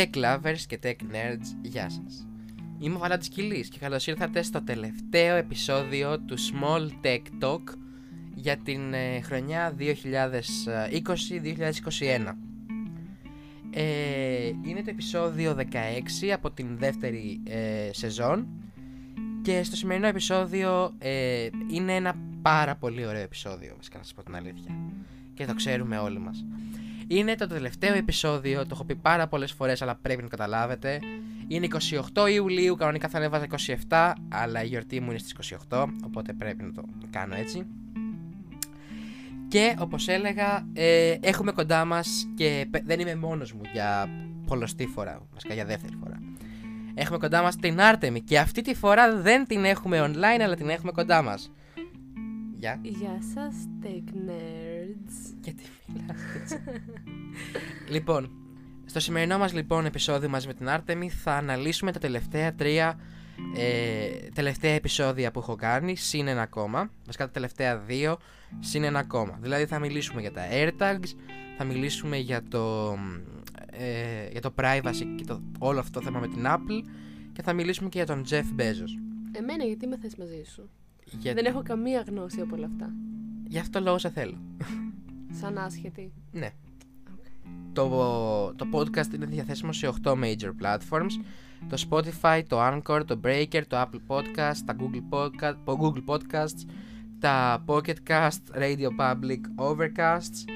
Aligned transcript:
Tech 0.00 0.16
lovers 0.16 0.60
και 0.66 0.78
tech 0.82 0.96
nerds, 1.12 1.54
γεια 1.62 1.90
σας. 1.90 2.26
Είμαι 2.78 2.94
ο 2.94 2.98
Βαλάντης 2.98 3.28
Κιλής 3.28 3.68
και 3.68 3.78
καλώς 3.78 4.06
ήρθατε 4.06 4.42
στο 4.42 4.62
τελευταίο 4.62 5.36
επεισόδιο 5.36 6.20
του 6.20 6.36
Small 6.38 6.90
Tech 7.04 7.22
Talk 7.40 7.62
για 8.34 8.56
την 8.56 8.94
ε, 8.94 9.20
χρονιά 9.20 9.76
2020-2021. 9.78 9.84
Ε, 13.70 14.46
είναι 14.46 14.82
το 14.84 14.90
επεισόδιο 14.90 15.56
16 15.56 15.64
από 16.34 16.50
την 16.50 16.78
δεύτερη 16.78 17.40
ε, 17.44 17.90
σεζόν 17.92 18.46
και 19.42 19.62
στο 19.62 19.76
σημερινό 19.76 20.06
επεισόδιο 20.06 20.94
ε, 20.98 21.48
είναι 21.70 21.94
ένα 21.94 22.14
πάρα 22.42 22.76
πολύ 22.76 23.06
ωραίο 23.06 23.22
επεισόδιο, 23.22 23.74
βασικά 23.76 23.98
να 23.98 24.04
σας 24.04 24.14
πω 24.14 24.22
την 24.22 24.36
αλήθεια. 24.36 24.74
Και 25.34 25.44
το 25.46 25.54
ξέρουμε 25.54 25.98
όλοι 25.98 26.18
μας. 26.18 26.44
Είναι 27.12 27.34
το 27.34 27.46
τελευταίο 27.46 27.94
επεισόδιο, 27.94 28.62
το 28.62 28.68
έχω 28.72 28.84
πει 28.84 28.94
πάρα 28.94 29.28
πολλές 29.28 29.52
φορές, 29.52 29.82
αλλά 29.82 29.94
πρέπει 29.94 30.22
να 30.22 30.28
το 30.28 30.36
καταλάβετε. 30.36 30.98
Είναι 31.48 31.66
28 32.14 32.30
Ιουλίου, 32.30 32.74
κανονικά 32.74 33.08
θα 33.08 33.18
ανέβαζα 33.18 33.46
27, 33.88 34.12
αλλά 34.28 34.62
η 34.62 34.66
γιορτή 34.66 35.00
μου 35.00 35.10
είναι 35.10 35.18
στις 35.18 35.54
28, 35.68 35.86
οπότε 36.04 36.32
πρέπει 36.32 36.62
να 36.62 36.72
το 36.72 36.82
κάνω 37.10 37.34
έτσι. 37.34 37.66
Και 39.48 39.76
όπως 39.78 40.08
έλεγα, 40.08 40.66
ε, 40.72 41.16
έχουμε 41.20 41.52
κοντά 41.52 41.84
μας 41.84 42.26
και 42.34 42.68
δεν 42.84 43.00
είμαι 43.00 43.14
μόνος 43.14 43.52
μου 43.52 43.60
για 43.72 44.08
πολλωστή 44.46 44.86
φορά, 44.86 45.20
βασικά 45.32 45.54
για 45.54 45.64
δεύτερη 45.64 45.96
φορά. 46.02 46.20
Έχουμε 46.94 47.18
κοντά 47.18 47.42
μας 47.42 47.56
την 47.56 47.80
Άρτεμι 47.80 48.20
και 48.20 48.38
αυτή 48.38 48.62
τη 48.62 48.74
φορά 48.74 49.16
δεν 49.20 49.46
την 49.46 49.64
έχουμε 49.64 50.10
online, 50.10 50.40
αλλά 50.42 50.54
την 50.54 50.68
έχουμε 50.68 50.92
κοντά 50.92 51.22
μας. 51.22 51.50
Γεια. 52.60 52.78
Γεια 52.82 53.18
σας, 53.34 53.54
tech 53.82 54.28
nerds. 54.28 55.34
Γιατί 55.42 55.62
μιλάς 55.86 56.20
έτσι. 56.40 56.56
λοιπόν, 57.94 58.30
στο 58.84 59.00
σημερινό 59.00 59.38
μας 59.38 59.52
λοιπόν 59.52 59.84
επεισόδιο 59.84 60.28
μαζί 60.28 60.46
με 60.46 60.54
την 60.54 60.68
Άρτεμι 60.68 61.10
θα 61.10 61.32
αναλύσουμε 61.32 61.92
τα 61.92 61.98
τελευταία 61.98 62.54
τρία 62.54 62.98
ε, 63.56 64.08
τελευταία 64.34 64.72
επεισόδια 64.72 65.30
που 65.30 65.38
έχω 65.38 65.54
κάνει, 65.54 65.96
συν 65.96 66.28
ένα 66.28 66.42
ακόμα. 66.42 66.90
Βασικά 67.04 67.24
τα 67.24 67.30
τελευταία 67.30 67.78
δύο, 67.78 68.18
συν 68.58 68.84
ένα 68.84 68.98
ακόμα. 68.98 69.38
Δηλαδή 69.40 69.66
θα 69.66 69.78
μιλήσουμε 69.78 70.20
για 70.20 70.32
τα 70.32 70.42
AirTags, 70.52 71.08
θα 71.56 71.64
μιλήσουμε 71.64 72.16
για 72.16 72.42
το, 72.48 72.96
ε, 73.70 74.28
για 74.30 74.40
το 74.40 74.54
privacy 74.56 75.14
και 75.16 75.24
το, 75.26 75.42
όλο 75.58 75.78
αυτό 75.78 75.98
το 75.98 76.04
θέμα 76.04 76.18
με 76.18 76.28
την 76.28 76.44
Apple 76.46 76.88
και 77.32 77.42
θα 77.42 77.52
μιλήσουμε 77.52 77.88
και 77.88 77.96
για 77.96 78.06
τον 78.06 78.24
Jeff 78.30 78.60
Bezos. 78.60 78.92
Εμένα 79.32 79.64
γιατί 79.64 79.86
με 79.86 79.98
θες 79.98 80.16
μαζί 80.16 80.42
σου; 80.54 80.70
Για... 81.18 81.34
Δεν 81.34 81.44
έχω 81.44 81.62
καμία 81.62 82.04
γνώση 82.08 82.40
από 82.40 82.56
όλα 82.56 82.66
αυτά. 82.66 82.92
Γι' 83.46 83.58
αυτό 83.58 83.80
λόγο 83.80 83.98
σε 83.98 84.10
θέλω. 84.10 84.38
Σαν 85.40 85.58
άσχετη. 85.58 86.12
ναι. 86.32 86.50
Το, 87.72 87.88
το 88.56 88.66
podcast 88.72 89.14
είναι 89.14 89.26
διαθέσιμο 89.26 89.72
σε 89.72 89.92
8 90.02 90.12
major 90.12 90.50
platforms. 90.62 91.10
Το 91.68 91.84
Spotify, 91.90 92.42
το 92.46 92.58
Anchor, 92.66 93.02
το 93.06 93.20
Breaker, 93.24 93.62
το 93.68 93.76
Apple 93.80 94.00
Podcast, 94.06 94.56
τα 94.64 94.76
Google, 94.78 95.14
Podcast, 95.18 95.54
το 95.64 95.78
Google 95.80 96.14
Podcasts, 96.14 96.68
τα 97.18 97.64
Pocket 97.66 97.96
Cast, 98.08 98.60
Radio 98.60 98.88
Public, 98.98 99.40
Overcasts. 99.56 100.48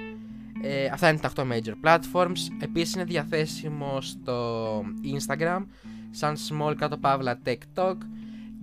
Ε, 0.63 0.87
αυτά 0.87 1.09
είναι 1.09 1.19
τα 1.19 1.33
8 1.37 1.43
major 1.43 1.75
platforms. 1.85 2.39
Επίσης 2.61 2.95
είναι 2.95 3.05
διαθέσιμο 3.05 4.01
στο 4.01 4.81
Instagram 5.19 5.65
σαν 6.11 6.37
small 6.49 6.75
κάτω 6.77 6.97
παύλα 6.97 7.39
tech 7.45 7.59
talk 7.75 7.97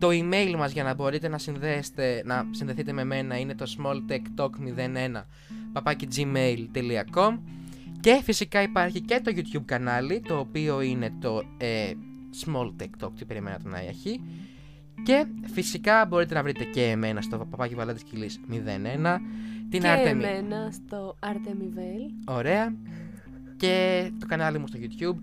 το 0.02 0.08
email 0.12 0.56
μας 0.58 0.72
για 0.72 0.84
να 0.84 0.94
μπορείτε 0.94 1.28
να, 1.28 1.38
συνδέσετε, 1.38 2.22
να 2.26 2.48
συνδεθείτε 2.52 2.92
με 2.92 3.04
μένα 3.04 3.40
είναι 3.40 3.56
το 3.56 3.66
smalltechtalk01 3.78 5.24
papakigmail.com 5.74 7.38
και 8.00 8.20
φυσικά 8.24 8.62
υπάρχει 8.62 9.02
και 9.02 9.22
το 9.24 9.32
YouTube 9.36 9.66
κανάλι 9.66 10.22
το 10.28 10.38
οποίο 10.38 10.82
είναι 10.82 11.14
το 11.20 11.44
ε, 11.58 11.92
Small 12.46 12.72
Tech 12.82 13.06
Talk, 13.06 13.12
τι 13.18 13.26
περιμένατε 13.26 13.70
να 13.70 13.80
έχει 13.80 14.22
και 15.04 15.26
φυσικά 15.54 16.06
μπορείτε 16.06 16.34
να 16.34 16.44
βρείτε 16.44 16.64
και 16.64 16.84
εμένα 16.84 17.22
στο 17.22 17.38
παπάκι 17.38 17.76
Βαλάντης 17.76 18.04
Κιλής 18.04 18.40
01 18.52 19.18
την 19.70 19.82
και 19.82 19.88
Artemi... 19.88 20.06
εμένα 20.06 20.72
στο 20.72 21.18
Artemivel 21.20 22.34
Ωραία. 22.34 22.74
Και 23.58 24.10
το 24.20 24.26
κανάλι 24.26 24.60
μου 24.60 24.68
στο 24.68 24.80
YouTube 24.82 25.18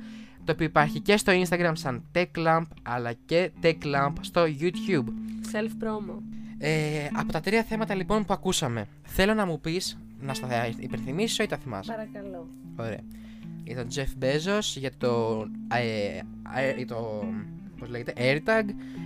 το 0.48 0.54
οποίο 0.54 0.66
υπάρχει 0.66 1.00
και 1.00 1.16
στο 1.16 1.32
Instagram 1.42 1.72
σαν 1.72 2.03
TechLamp 2.14 2.62
αλλά 2.82 3.12
και 3.12 3.50
TechLamp 3.62 4.12
στο 4.20 4.44
YouTube. 4.44 5.09
Self 5.53 5.84
promo. 5.84 6.14
Ε, 6.59 7.09
από 7.12 7.32
τα 7.32 7.41
τρία 7.41 7.62
θέματα 7.62 7.94
λοιπόν 7.94 8.25
που 8.25 8.32
ακούσαμε, 8.32 8.86
θέλω 9.03 9.34
να 9.34 9.47
μου 9.47 9.60
πεις, 9.60 9.98
να 10.20 10.34
στα 10.34 10.66
υπενθυμίσω 10.78 11.42
ή 11.42 11.47
τα 11.47 11.56
θυμάσαι; 11.56 11.92
Παρακαλώ. 11.92 12.48
Ωραία. 12.76 13.00
Για 13.64 13.76
τον 13.76 13.86
Jeff 13.94 14.25
Bezos, 14.25 14.76
για 14.76 14.91
το, 14.98 15.44
ε, 15.75 16.20
ε, 16.56 16.75
για 16.76 16.86
το 16.86 17.25
πώς 17.78 17.88
λέγεται, 17.88 18.12
AirTag 18.16 18.65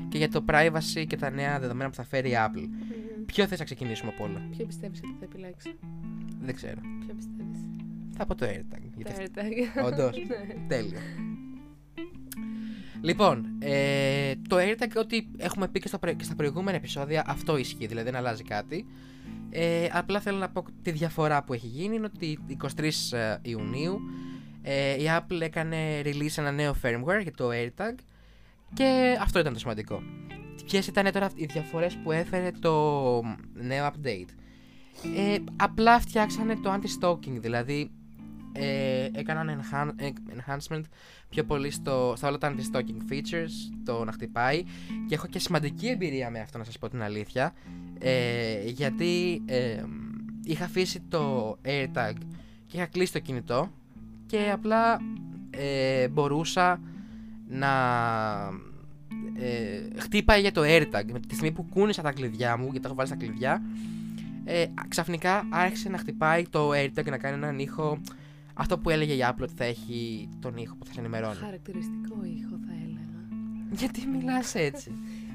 και 0.08 0.18
για 0.18 0.28
το 0.28 0.44
privacy 0.48 1.04
και 1.06 1.16
τα 1.16 1.30
νέα 1.30 1.58
δεδομένα 1.58 1.90
που 1.90 1.96
θα 1.96 2.04
φέρει 2.04 2.30
η 2.30 2.34
Apple. 2.36 2.58
Mm-hmm. 2.58 3.22
Ποιο 3.26 3.46
θες 3.46 3.58
να 3.58 3.64
ξεκινήσουμε 3.64 4.12
από 4.14 4.24
όλα; 4.24 4.42
Ποιο 4.56 4.66
πιστεύεις 4.66 5.00
ότι 5.04 5.16
θα 5.18 5.24
επιλέξει. 5.24 5.74
Δεν 6.40 6.54
ξέρω. 6.54 6.80
Ποιο 7.06 7.14
πιστεύεις; 7.14 7.58
Θα 8.16 8.26
πω 8.26 8.34
το 8.34 8.46
AirTag. 8.46 9.04
Το 9.04 9.10
AirTag. 9.18 9.84
Όντως. 9.84 10.16
Ναι. 10.28 10.66
Τέλειο. 10.68 10.98
Λοιπόν, 13.02 13.46
ε, 13.58 14.32
το 14.48 14.56
AirTag 14.58 14.90
ό,τι 14.96 15.26
έχουμε 15.36 15.68
πει 15.68 15.80
και, 15.80 15.88
στο, 15.88 15.98
και 15.98 16.24
στα 16.24 16.34
προηγούμενα 16.34 16.76
επεισόδια 16.76 17.24
αυτό 17.26 17.56
ισχύει, 17.56 17.86
δηλαδή 17.86 18.10
δεν 18.10 18.16
αλλάζει 18.16 18.42
κάτι. 18.42 18.86
Ε, 19.50 19.88
απλά 19.92 20.20
θέλω 20.20 20.38
να 20.38 20.48
πω 20.48 20.64
τη 20.82 20.90
διαφορά 20.90 21.44
που 21.44 21.52
έχει 21.52 21.66
γίνει 21.66 21.94
είναι 21.94 22.10
ότι 22.14 22.38
23 22.76 22.90
ε, 23.10 23.36
Ιουνίου 23.42 24.00
ε, 24.62 25.02
η 25.02 25.04
Apple 25.18 25.40
έκανε 25.40 26.00
release 26.04 26.36
ένα 26.36 26.50
νέο 26.50 26.74
firmware 26.82 27.22
για 27.22 27.32
το 27.36 27.48
AirTag 27.52 27.94
και 28.74 29.18
αυτό 29.20 29.38
ήταν 29.38 29.52
το 29.52 29.58
σημαντικό. 29.58 30.02
Ποιες 30.64 30.86
ήταν 30.86 31.12
τώρα 31.12 31.30
οι 31.34 31.44
διαφορές 31.44 31.98
που 32.02 32.12
έφερε 32.12 32.50
το 32.60 32.72
νέο 33.54 33.86
update; 33.86 34.28
Ε, 35.16 35.36
απλά 35.56 36.00
φτιάξανε 36.00 36.56
το 36.56 36.72
anti-stalking, 36.72 37.40
δηλαδή 37.40 37.90
ε, 38.52 39.08
έκαναν 39.12 39.62
enhancement 40.36 40.82
πιο 41.28 41.44
πολύ 41.44 41.70
στο, 41.70 42.14
στα 42.16 42.28
όλα 42.28 42.38
τα 42.38 42.54
anti-stalking 42.54 43.12
features, 43.12 43.74
το 43.84 44.04
να 44.04 44.12
χτυπάει. 44.12 44.64
Και 45.08 45.14
έχω 45.14 45.26
και 45.26 45.38
σημαντική 45.38 45.88
εμπειρία 45.88 46.30
με 46.30 46.40
αυτό 46.40 46.58
να 46.58 46.64
σας 46.64 46.78
πω 46.78 46.88
την 46.88 47.02
αλήθεια. 47.02 47.54
Ε, 47.98 48.62
γιατί 48.64 49.42
ε, 49.46 49.82
είχα 50.44 50.64
αφήσει 50.64 51.00
το 51.00 51.50
AirTag 51.64 52.12
και 52.66 52.76
είχα 52.76 52.86
κλείσει 52.86 53.12
το 53.12 53.18
κινητό 53.18 53.70
και 54.26 54.50
απλά 54.52 55.00
ε, 55.50 56.08
μπορούσα 56.08 56.80
να 57.48 57.70
ε, 59.38 60.00
χτυπάει 60.00 60.40
για 60.40 60.52
το 60.52 60.60
AirTag 60.64 61.04
με 61.12 61.20
τη 61.20 61.34
στιγμή 61.34 61.52
που 61.52 61.66
κούνησα 61.68 62.02
τα 62.02 62.12
κλειδιά 62.12 62.56
μου 62.56 62.64
γιατί 62.64 62.80
τα 62.80 62.86
έχω 62.86 62.94
βάλει 62.94 63.08
στα 63.08 63.16
κλειδιά 63.16 63.62
ε, 64.44 64.64
ξαφνικά 64.88 65.46
άρχισε 65.50 65.88
να 65.88 65.98
χτυπάει 65.98 66.48
το 66.48 66.70
AirTag 66.70 67.04
να 67.04 67.18
κάνει 67.18 67.36
έναν 67.36 67.58
ήχο 67.58 68.00
αυτό 68.54 68.78
που 68.78 68.90
έλεγε 68.90 69.12
η 69.12 69.20
Apple 69.22 69.42
ότι 69.42 69.52
θα 69.56 69.64
έχει 69.64 70.28
τον 70.40 70.56
ήχο 70.56 70.76
που 70.76 70.86
θα 70.86 70.92
σε 70.92 71.00
ενημερώνει. 71.00 71.34
Χαρακτηριστικό 71.34 72.24
ήχο 72.24 72.58
θα 72.66 72.72
έλεγα. 72.72 73.28
Γιατί 73.70 74.06
μιλάς 74.06 74.54
έτσι; 74.54 74.92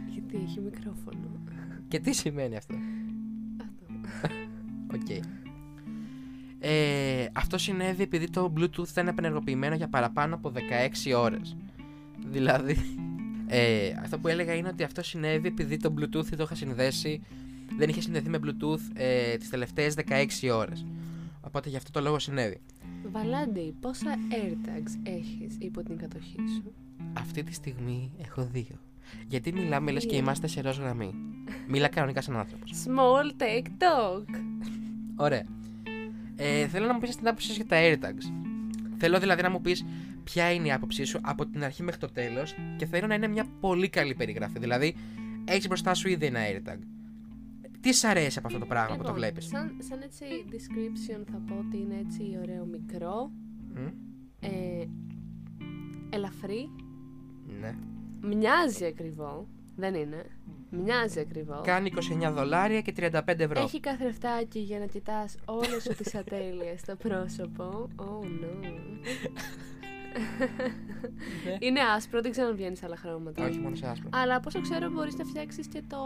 Γιατί 0.09 0.35
έχει 0.45 0.59
μικρόφωνο. 0.59 1.39
Και 1.87 1.99
τι 1.99 2.13
σημαίνει 2.13 2.57
αυτό; 2.57 2.75
Αυτό. 3.61 4.35
Οκ. 4.93 5.23
Ε, 6.59 7.25
αυτό 7.33 7.57
συνέβη 7.57 8.03
επειδή 8.03 8.29
το 8.29 8.53
Bluetooth 8.57 8.87
ήταν 8.89 9.07
απενεργοποιημένο 9.07 9.75
για 9.75 9.87
παραπάνω 9.87 10.35
από 10.35 10.51
16 10.55 11.13
ώρες. 11.17 11.55
Δηλαδή, 12.29 12.77
ε, 13.47 13.91
αυτό 14.01 14.19
που 14.19 14.27
έλεγα 14.27 14.53
είναι 14.53 14.67
ότι 14.67 14.83
αυτό 14.83 15.03
συνέβη 15.03 15.47
επειδή 15.47 15.77
το 15.77 15.93
Bluetooth 15.97 16.25
το 16.25 16.43
είχα 16.43 16.55
συνδέσει, 16.55 17.21
δεν 17.77 17.89
είχε 17.89 18.01
συνδεθεί 18.01 18.29
με 18.29 18.39
Bluetooth 18.43 18.79
ε, 18.93 19.37
τις 19.37 19.49
τελευταίες 19.49 19.95
16 19.95 20.49
ώρες. 20.53 20.85
Οπότε 21.47 21.69
γι' 21.69 21.75
αυτό 21.75 21.91
το 21.91 22.01
λόγο 22.01 22.19
συνέβη. 22.19 22.61
Βαλάντι, 23.11 23.75
πόσα 23.79 24.15
AirTags 24.31 24.99
έχεις 25.03 25.55
υπό 25.59 25.83
την 25.83 25.97
κατοχή 25.97 26.39
σου; 26.55 26.73
Αυτή 27.13 27.43
τη 27.43 27.53
στιγμή 27.53 28.11
έχω 28.21 28.43
δύο. 28.43 28.79
Γιατί 29.27 29.53
μιλάμε 29.53 29.91
λες 29.91 30.05
και 30.05 30.15
είμαστε 30.15 30.47
σε 30.47 30.61
ροζ 30.61 30.77
γραμμή. 30.77 31.13
Μίλα 31.67 31.87
κανονικά 31.87 32.21
σαν 32.21 32.37
άνθρωπος. 32.37 32.71
Small 32.85 33.41
tech 33.41 33.65
talk. 33.65 34.25
Ωραία. 35.15 35.43
Ε, 36.35 36.67
θέλω 36.67 36.85
να 36.85 36.93
μου 36.93 36.99
πεις 36.99 37.15
την 37.15 37.27
άποψή 37.27 37.51
για 37.51 37.65
τα 37.65 37.77
AirTags. 37.79 38.31
Θέλω 38.97 39.19
δηλαδή 39.19 39.41
να 39.41 39.49
μου 39.49 39.61
πεις 39.61 39.85
ποια 40.23 40.51
είναι 40.51 40.67
η 40.67 40.71
άποψή 40.71 41.03
σου 41.03 41.19
από 41.21 41.45
την 41.45 41.63
αρχή 41.63 41.83
μέχρι 41.83 41.99
το 41.99 42.11
τέλος 42.11 42.55
και 42.77 42.85
θέλω 42.85 43.07
να 43.07 43.13
είναι 43.13 43.27
μια 43.27 43.45
πολύ 43.59 43.89
καλή 43.89 44.13
περιγραφή. 44.15 44.59
Δηλαδή, 44.59 44.95
έχεις 45.45 45.67
μπροστά 45.67 45.93
σου 45.93 46.09
ήδη 46.09 46.25
ένα 46.25 46.39
AirTag. 46.39 46.77
Τι 47.81 47.93
σ' 47.93 48.03
αρέσει 48.03 48.37
από 48.37 48.47
αυτό 48.47 48.59
το 48.59 48.65
πράγμα 48.65 48.95
που 48.95 49.03
το 49.03 49.07
Λοιπόν, 49.07 49.15
βλέπεις; 49.15 49.47
Σαν, 49.47 49.75
σαν 49.89 50.01
έτσι 50.01 50.25
description 50.51 51.23
θα 51.31 51.41
πω 51.47 51.55
ότι 51.67 51.77
είναι 51.77 51.97
έτσι 52.07 52.37
ωραίο 52.41 52.65
μικρό, 52.65 53.31
Μμ, 53.75 53.87
ε, 54.39 54.87
ελαφρύ, 56.09 56.69
Ναι. 57.61 57.75
μοιάζει 58.21 58.85
ακριβό, 58.85 59.47
δεν 59.75 59.93
είναι, 59.93 60.25
μοιάζει 60.69 61.19
ακριβό. 61.19 61.61
Κάνει 61.63 61.91
29 62.21 62.31
δολάρια 62.31 62.81
και 62.81 62.93
35 62.97 63.21
ευρώ. 63.43 63.61
Έχει 63.61 63.79
καθρεφτάκι 63.79 64.59
για 64.59 64.79
να 64.79 64.85
κοιτάς 64.85 65.35
όλες 65.45 65.83
σου 65.83 65.93
τις 66.03 66.15
ατέλειες 66.15 66.79
στο 66.79 66.95
πρόσωπο. 66.95 67.87
Oh 67.95 68.23
no. 68.25 68.59
Ναι. 71.45 71.57
Είναι 71.59 71.79
άσπρο, 71.95 72.21
δεν 72.21 72.31
ξέρω 72.31 72.47
αν 72.47 72.55
βγαίνει 72.55 72.79
σε 72.79 72.85
άλλα 72.85 72.95
χρώματα. 72.95 73.45
Όχι, 73.45 73.59
μόνο 73.59 73.75
σε 73.75 73.87
άσπρο. 73.87 74.09
Αλλά 74.13 74.35
από 74.35 74.47
όσο 74.47 74.61
ξέρω, 74.61 74.89
μπορείς 74.89 75.15
να 75.17 75.23
φτιάξεις 75.25 75.67
και 75.67 75.81
το. 75.87 75.97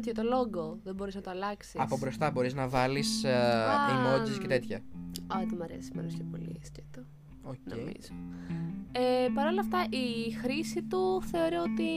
Τέτοιο, 0.00 0.12
το 0.12 0.22
logo. 0.22 0.78
Δεν 0.84 0.94
μπορείς 0.94 1.14
να 1.14 1.20
το 1.20 1.30
αλλάξεις. 1.30 1.80
Από 1.80 1.98
μπροστά 1.98 2.30
μπορείς 2.30 2.54
να 2.54 2.68
βάλεις 2.68 3.24
Α. 3.24 3.30
emojis 3.90 4.38
και 4.40 4.46
τέτοια. 4.46 4.76
Α, 5.26 5.36
δεν 5.38 5.54
μου 5.56 5.62
αρέσει, 5.62 5.90
μου 5.94 6.00
αρέσει 6.00 6.16
πιο 6.16 6.26
πολύ 6.30 6.60
σκέτο. 6.62 7.06
Οκ. 7.42 7.54
Νομίζω. 7.64 8.12
Ε, 8.92 9.28
Παρ' 9.34 9.46
όλα 9.46 9.60
αυτά, 9.60 9.86
η 9.90 10.30
χρήση 10.30 10.82
του 10.82 11.22
θεωρώ 11.22 11.62
ότι 11.62 11.90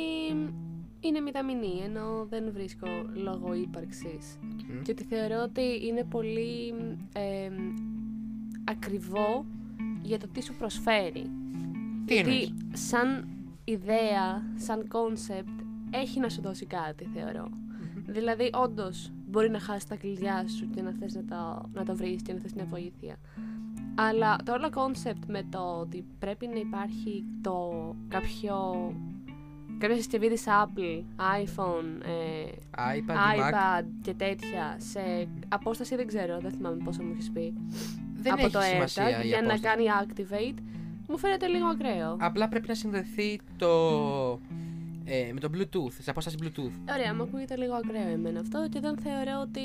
είναι 0.99 1.19
μηδαμινή, 1.19 1.81
ενώ 1.83 2.25
δεν 2.29 2.51
βρίσκω 2.53 2.87
λόγο 3.13 3.53
ύπαρξης. 3.53 4.37
Μμ. 4.41 4.81
Και 4.81 4.91
ότι 4.91 5.03
θεωρώ 5.03 5.41
ότι 5.43 5.85
είναι 5.87 6.03
πολύ 6.03 6.73
ε, 7.13 7.49
ακριβό 8.63 9.45
για 10.01 10.19
το 10.19 10.27
τι 10.27 10.43
σου 10.43 10.53
προσφέρει. 10.55 11.29
Τι 12.05 12.13
Γιατί 12.13 12.29
εννοείς; 12.29 12.53
σαν 12.73 13.27
ιδέα, 13.63 14.43
σαν 14.55 14.87
κόνσεπτ, 14.87 15.59
έχει 15.91 16.19
να 16.19 16.29
σου 16.29 16.41
δώσει 16.41 16.65
κάτι, 16.65 17.05
θεωρώ. 17.13 17.49
Δηλαδή, 18.11 18.49
όντως, 18.53 19.11
μπορεί 19.27 19.49
να 19.49 19.59
χάσεις 19.59 19.85
τα 19.85 19.95
κλειδιά 19.95 20.47
σου 20.47 20.69
και 20.69 20.81
να 20.81 20.91
θες 20.99 21.13
να 21.15 21.23
το, 21.25 21.69
να 21.73 21.85
το 21.85 21.95
βρεις 21.95 22.21
και 22.21 22.33
να 22.33 22.39
θες 22.39 22.53
μια 22.53 22.65
βοήθεια. 22.65 23.15
Αλλά 23.95 24.35
το 24.45 24.53
όλο 24.53 24.69
κόνσεπτ 24.69 25.23
με 25.27 25.43
το 25.49 25.59
ότι 25.79 26.05
πρέπει 26.19 26.47
να 26.47 26.59
υπάρχει 26.59 27.23
το 27.41 27.71
κάποιο 28.07 28.55
κάποια 29.77 29.95
συσκευή 29.95 30.29
της 30.29 30.43
Apple, 30.47 31.03
iPhone, 31.17 32.05
ε, 32.05 32.51
iPad, 32.77 33.35
ή 33.35 33.39
Mac. 33.39 33.53
iPad 33.53 33.85
και 34.01 34.13
τέτοια 34.13 34.75
σε 34.77 35.27
απόσταση 35.47 35.95
δεν 35.95 36.07
ξέρω, 36.07 36.39
δεν 36.39 36.51
θυμάμαι 36.51 36.77
πόσο 36.83 37.03
μου 37.03 37.11
έχεις 37.11 37.31
πει 37.31 37.53
Δεν 38.13 38.33
από 38.33 38.41
έχει 38.41 38.51
το 38.51 38.61
σημασία 38.61 39.19
AirTag 39.19 39.23
η 39.23 39.27
για 39.27 39.41
να 39.41 39.47
απόσταση. 39.53 39.75
κάνει 39.75 39.85
activate 40.01 40.59
μου 41.07 41.17
φαίνεται 41.17 41.47
λίγο 41.47 41.65
ακραίο. 41.65 42.17
Απλά 42.19 42.47
πρέπει 42.47 42.67
να 42.67 42.75
συνδεθεί 42.75 43.39
το. 43.57 43.69
Ε, 45.05 45.29
με 45.33 45.39
το 45.39 45.49
Bluetooth, 45.53 45.91
σε 45.99 46.09
απόσταση 46.09 46.37
Bluetooth. 46.41 46.93
Ωραία, 46.95 47.15
μου 47.15 47.23
ακούγεται 47.23 47.55
λίγο 47.55 47.73
ακραίο 47.73 48.07
εμένα 48.07 48.39
αυτό 48.39 48.67
και 48.71 48.79
δεν 48.79 48.97
θεωρώ 48.97 49.41
ότι 49.41 49.61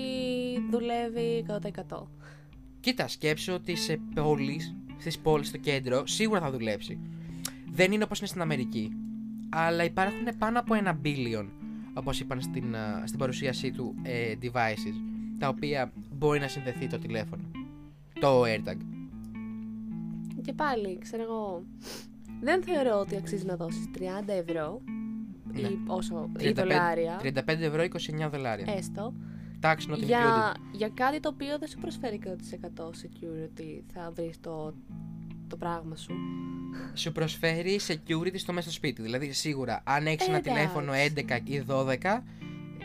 δουλεύει 0.70 1.44
100%. 1.88 2.02
Κοίτα, 2.80 3.08
σκέψου 3.08 3.52
ότι 3.52 3.76
σε 3.76 4.00
πόλεις, 4.14 4.74
στις 4.98 5.18
πόλεις 5.18 5.48
στο 5.48 5.56
κέντρο, 5.56 6.06
σίγουρα 6.06 6.40
θα 6.40 6.50
δουλέψει. 6.50 6.98
Δεν 7.70 7.92
είναι 7.92 8.04
όπως 8.04 8.18
είναι 8.18 8.28
στην 8.28 8.40
Αμερική. 8.40 8.92
Αλλά 9.48 9.84
υπάρχουν 9.84 10.28
πάνω 10.38 10.58
από 10.58 10.74
ένα 10.74 11.00
billion, 11.04 11.46
όπως 11.94 12.20
είπαν 12.20 12.40
στην, 12.40 12.76
α, 12.76 13.02
στην 13.06 13.18
παρουσίασή 13.18 13.70
του, 13.70 13.94
ε, 14.02 14.34
devices, 14.42 14.94
τα 15.38 15.48
οποία 15.48 15.92
μπορεί 16.12 16.40
να 16.40 16.48
συνδεθεί 16.48 16.86
το 16.86 16.98
τηλέφωνο. 16.98 17.42
Το 18.20 18.42
AirTag. 18.42 18.76
Και 20.42 20.52
πάλι, 20.52 20.98
ξέρω 20.98 21.22
εγώ, 21.22 21.64
δεν 22.40 22.62
θεωρώ 22.62 22.98
ότι 23.00 23.16
αξίζει 23.16 23.44
να 23.44 23.56
δώσεις 23.56 23.88
30 23.94 24.32
ευρώ 24.32 24.80
Ναι. 25.60 25.68
ή 25.68 25.78
όσο, 25.86 26.30
ή 26.38 26.48
35 26.48 26.52
δολάρια, 26.54 27.20
35 27.22 27.30
ευρώ, 27.46 27.82
29 28.26 28.28
δολάρια. 28.30 28.74
έστω, 28.76 29.14
Tax 29.60 29.66
not 29.66 29.94
included. 29.94 30.02
για, 30.04 30.54
για 30.72 30.88
κάτι 30.94 31.20
το 31.20 31.28
οποίο 31.28 31.58
δεν 31.58 31.68
σου 31.68 31.78
προσφέρει 31.78 32.20
100% 32.24 32.28
security 32.84 33.82
θα 33.92 34.12
βρεις 34.14 34.40
το, 34.40 34.74
το 35.48 35.56
πράγμα 35.56 35.96
σου. 35.96 36.14
Σου 36.94 37.12
προσφέρει 37.12 37.80
security 37.86 38.34
στο 38.38 38.52
μέσα 38.52 38.66
στο 38.66 38.76
σπίτι. 38.76 39.02
Δηλαδή, 39.02 39.32
σίγουρα, 39.32 39.82
αν 39.84 40.06
έχεις 40.06 40.28
ένα 40.28 40.36
Εντάξει. 40.36 40.50
τηλέφωνο 40.54 40.92
11 40.92 41.40
ή 41.44 41.64
12 41.68 42.22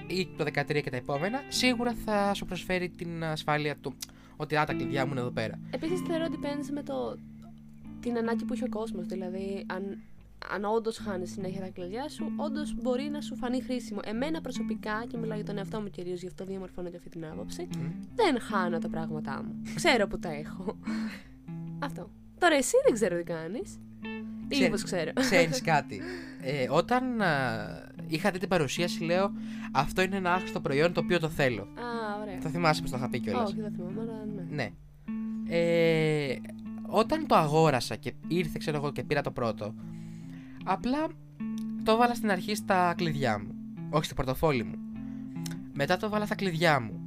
ή 0.08 0.28
το 0.38 0.44
13 0.44 0.82
και 0.84 0.90
τα 0.90 0.96
επόμενα, 0.98 1.42
σίγουρα 1.48 1.94
θα 2.06 2.34
σου 2.34 2.46
προσφέρει 2.46 2.90
την 2.90 3.24
ασφάλεια 3.24 3.76
του 3.78 3.94
ότι 4.36 4.56
α, 4.56 4.66
τα 4.66 4.74
κλειδιά 4.74 5.06
μου 5.06 5.12
είναι 5.12 5.20
εδώ 5.22 5.32
πέρα. 5.32 5.60
Επίσης 5.72 6.00
θεωρώ 6.08 6.26
ότι 6.28 6.40
depends 6.42 6.70
με 6.74 6.84
το, 6.84 7.18
την 8.00 8.18
ανάγκη 8.18 8.46
που 8.46 8.54
έχει 8.54 8.64
ο 8.64 8.70
κόσμος. 8.70 9.06
Δηλαδή, 9.06 9.64
αν, 9.68 10.02
αν 10.50 10.64
όντως 10.66 10.98
χάνεις 10.98 11.32
συνέχεια 11.32 11.62
τα 11.62 11.70
κλειδιά 11.70 12.10
σου, 12.10 12.32
όντως 12.36 12.76
μπορεί 12.82 13.10
να 13.12 13.22
σου 13.22 13.36
φανεί 13.36 13.62
χρήσιμο. 13.62 14.00
Εμένα 14.04 14.42
προσωπικά, 14.42 15.06
και 15.08 15.18
μιλάω 15.18 15.36
για 15.36 15.46
τον 15.46 15.58
εαυτό 15.58 15.82
μου 15.82 15.90
κυρίως, 15.90 16.22
γι' 16.22 16.28
αυτό 16.28 16.46
διαμορφώνω 16.46 16.90
και 16.90 16.96
αυτή 16.96 17.10
την 17.10 17.26
άποψη, 17.26 17.68
Μμ. 17.78 17.86
δεν 18.16 18.40
χάνω 18.40 18.80
τα 18.80 18.90
πράγματά 18.90 19.44
μου. 19.44 19.62
Ξέρω 19.76 20.08
που 20.08 20.20
τα 20.20 20.30
έχω. 20.34 20.78
αυτό. 21.80 22.10
Τώρα 22.40 22.56
εσύ 22.56 22.76
δεν 22.86 22.94
ξέρω 22.94 23.18
τι 23.18 23.24
κάνεις. 23.24 23.80
Ή 24.48 24.54
Ξέρ- 24.54 24.64
μήπως 24.66 24.84
ξέρω. 24.84 25.12
Ξέρεις 25.14 25.62
κάτι. 25.74 26.02
Ε, 26.42 26.68
όταν 26.70 27.22
α, 27.22 27.28
είχα 28.08 28.32
δει 28.32 28.38
την 28.38 28.48
παρουσίαση, 28.50 29.04
λέω 29.04 29.32
Αυτό 29.72 30.02
είναι 30.02 30.16
ένα 30.16 30.34
άχρηστο 30.34 30.60
προϊόν 30.60 30.94
το 30.94 31.00
οποίο 31.00 31.20
το 31.20 31.30
θέλω. 31.30 31.62
Α, 31.62 32.22
ωραία. 32.22 32.40
Το 32.42 32.50
θυμάσαι 32.50 32.82
που 32.82 32.90
το 32.90 32.98
είχα 32.98 33.10
πει 33.10 33.20
κιόλας. 33.20 33.50
Όχι, 33.52 33.62
δεν 33.62 33.72
θυμάμαι, 33.72 34.02
αλλά 34.02 34.26
ναι. 34.36 34.46
Ναι. 34.56 34.72
Ε, 35.50 36.36
όταν 36.88 37.28
το 37.28 37.36
αγόρασα 37.36 37.96
και 37.96 38.14
ήρθε, 38.28 38.58
ξέρω 38.60 38.78
εγώ, 38.78 38.92
και 38.92 39.04
πήρα 39.04 39.22
το 39.22 39.32
πρώτο, 39.32 39.74
απλά 40.64 41.08
το 41.84 41.98
βάλα 41.98 42.16
στην 42.16 42.32
αρχή 42.32 42.56
στα 42.56 42.94
κλειδιά 42.98 43.40
μου. 43.40 43.56
Όχι 43.90 44.06
στο 44.06 44.14
πορτοφόλι 44.14 44.64
μου. 44.64 44.76
Μετά 45.74 45.98
το 45.98 46.10
βάλα 46.10 46.26
στα 46.26 46.36
κλειδιά 46.36 46.80
μου. 46.80 47.00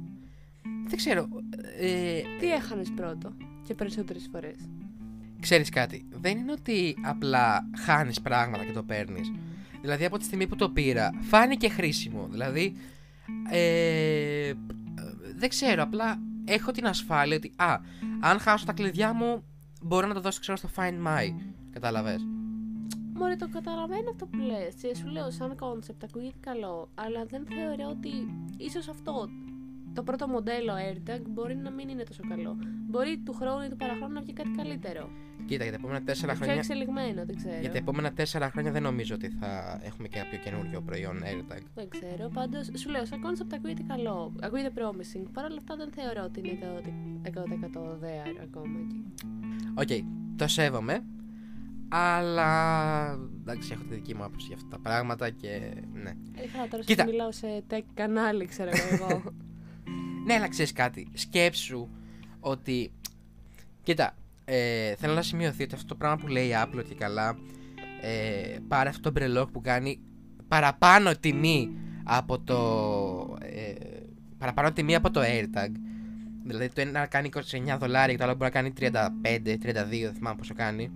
Δεν 0.87 0.97
ξέρω. 0.97 1.27
Ε, 1.79 2.21
Τι 2.39 2.51
έχανες 2.51 2.91
πρώτο 2.95 3.33
και 3.67 3.73
περισσότερες 3.73 4.29
φορές; 4.31 4.55
ξέρεις 5.39 5.69
κάτι. 5.69 6.05
Δεν 6.09 6.37
είναι 6.37 6.51
ότι 6.51 6.97
απλά 7.03 7.69
χάνεις 7.77 8.21
πράγματα 8.21 8.65
και 8.65 8.71
το 8.71 8.83
παίρνεις. 8.83 9.31
Δηλαδή 9.81 10.05
από 10.05 10.17
τη 10.17 10.23
στιγμή 10.23 10.47
που 10.47 10.55
το 10.55 10.69
πήρα, 10.69 11.11
φάνηκε 11.21 11.69
χρήσιμο. 11.69 12.27
Δηλαδή, 12.31 12.75
ε, 13.49 14.53
δεν 15.35 15.49
ξέρω, 15.49 15.83
απλά 15.83 16.19
έχω 16.45 16.71
την 16.71 16.87
ασφάλεια 16.87 17.35
ότι, 17.35 17.51
α, 17.55 17.79
αν 18.19 18.39
χάσω 18.39 18.65
τα 18.65 18.73
κλειδιά 18.73 19.13
μου, 19.13 19.43
μπορώ 19.81 20.07
να 20.07 20.13
το 20.13 20.21
δώσω, 20.21 20.39
ξέρω, 20.39 20.57
στο 20.57 20.69
Find 20.75 21.07
My. 21.07 21.33
Κατάλαβες; 21.71 22.25
Μωρέ, 23.17 23.35
το 23.35 23.49
καταλαβαίνω 23.49 24.09
αυτό 24.09 24.25
που 24.25 24.37
λες 24.37 24.73
και 24.81 24.95
σου 24.95 25.07
λέω 25.07 25.31
σαν 25.31 25.55
concept 25.59 26.03
ακούγεται 26.03 26.37
καλό, 26.39 26.89
αλλά 26.95 27.25
δεν 27.25 27.45
θεωρώ 27.45 27.89
ότι 27.89 28.09
ίσως 28.57 28.87
αυτό 28.87 29.29
το 29.93 30.03
πρώτο 30.03 30.27
μοντέλο 30.27 30.73
AirTag 30.73 31.21
μπορεί 31.29 31.55
να 31.55 31.71
μην 31.71 31.89
είναι 31.89 32.03
τόσο 32.03 32.23
καλό. 32.29 32.57
Μπορεί 32.89 33.21
του 33.25 33.33
χρόνου 33.33 33.63
ή 33.63 33.69
του 33.69 33.75
παραχρόνου 33.75 34.13
να 34.13 34.21
βγει 34.21 34.33
κάτι 34.33 34.49
καλύτερο. 34.49 35.09
Κοίτα, 35.45 35.63
για 35.63 35.71
τα 35.71 35.77
επόμενα 35.79 36.03
τέσσερα 36.03 36.31
Πιο 36.31 36.41
χρόνια. 36.41 36.61
εξελιγμένο, 36.61 37.25
δεν 37.25 37.35
ξέρω. 37.35 37.59
Για 37.59 37.71
τα 37.71 37.77
επόμενα 37.77 38.13
τέσσερα 38.13 38.49
χρόνια 38.49 38.71
δεν 38.71 38.81
νομίζω 38.81 39.15
ότι 39.15 39.29
θα 39.29 39.79
έχουμε 39.83 40.07
και 40.07 40.19
κάποιο 40.19 40.39
καινούριο 40.39 40.81
προϊόν 40.81 41.17
AirTag. 41.23 41.61
Δεν 41.75 41.89
ξέρω. 41.89 42.29
Πάντως 42.33 42.69
σου 42.75 42.89
λέω, 42.89 43.05
σαν 43.05 43.19
concept 43.25 43.53
ακούγεται 43.53 43.83
καλό. 43.87 44.33
Ακούγεται 44.41 44.71
promising. 44.75 45.25
Παρ' 45.33 45.45
όλα 45.45 45.57
αυτά 45.57 45.75
δεν 45.75 45.89
θεωρώ 45.91 46.23
ότι 46.23 46.39
είναι 46.39 46.57
100% 47.23 47.31
there 48.03 48.39
ακόμα 48.43 48.77
εκεί. 48.83 49.03
Οκ, 49.75 50.05
το 50.35 50.47
σέβομαι. 50.47 51.03
Αλλά 51.89 53.19
εντάξει, 53.41 53.69
έχω 53.73 53.83
τη 53.83 53.93
δική 53.93 54.15
μου 54.15 54.23
άποψη 54.23 54.45
για 54.47 54.55
αυτά 54.55 54.67
τα 54.69 54.79
πράγματα 54.79 55.29
και 55.29 55.73
ναι. 55.93 56.11
Είχα 56.43 56.67
τώρα 56.69 56.83
Κοίτα. 56.83 57.03
σου 57.03 57.09
μιλάω 57.09 57.31
σε 57.31 57.63
tech 57.69 57.83
κανάλι, 57.93 58.45
ξέρω 58.45 58.69
εγώ. 58.91 59.23
Ναι, 60.25 60.33
αλλά 60.33 60.49
ξέρεις 60.49 60.73
κάτι. 60.73 61.07
Σκέψου 61.13 61.89
ότι. 62.39 62.91
Κοίτα, 63.83 64.15
ε, 64.45 64.95
θέλω 64.95 65.13
να 65.13 65.21
σημειωθεί 65.21 65.63
ότι 65.63 65.75
αυτό 65.75 65.87
το 65.87 65.95
πράγμα 65.95 66.17
που 66.17 66.27
λέει 66.27 66.47
η 66.47 66.51
Apple 66.63 66.77
ότι 66.77 66.95
καλά 66.95 67.37
ε, 68.01 68.57
πάρε 68.67 68.89
αυτό 68.89 69.01
το 69.01 69.11
μπρελόκ 69.11 69.49
που 69.51 69.61
κάνει 69.61 69.99
παραπάνω 70.47 71.15
τιμή 71.15 71.77
από 72.03 72.39
το. 72.39 72.57
Ε, 73.41 73.73
παραπάνω 74.37 74.71
τιμή 74.71 74.95
από 74.95 75.11
το 75.11 75.21
AirTag. 75.23 75.69
Δηλαδή 76.43 76.69
το 76.69 76.81
ένα 76.81 77.05
κάνει 77.05 77.29
29 77.33 77.77
δολάρια 77.79 78.13
και 78.13 78.17
το 78.17 78.23
άλλο 78.23 78.35
μπορεί 78.35 78.51
να 78.53 78.61
κάνει 78.61 78.73
35, 78.79 79.47
32, 79.47 79.57
δεν 80.01 80.13
θυμάμαι 80.13 80.35
πόσο 80.35 80.53
κάνει. 80.53 80.91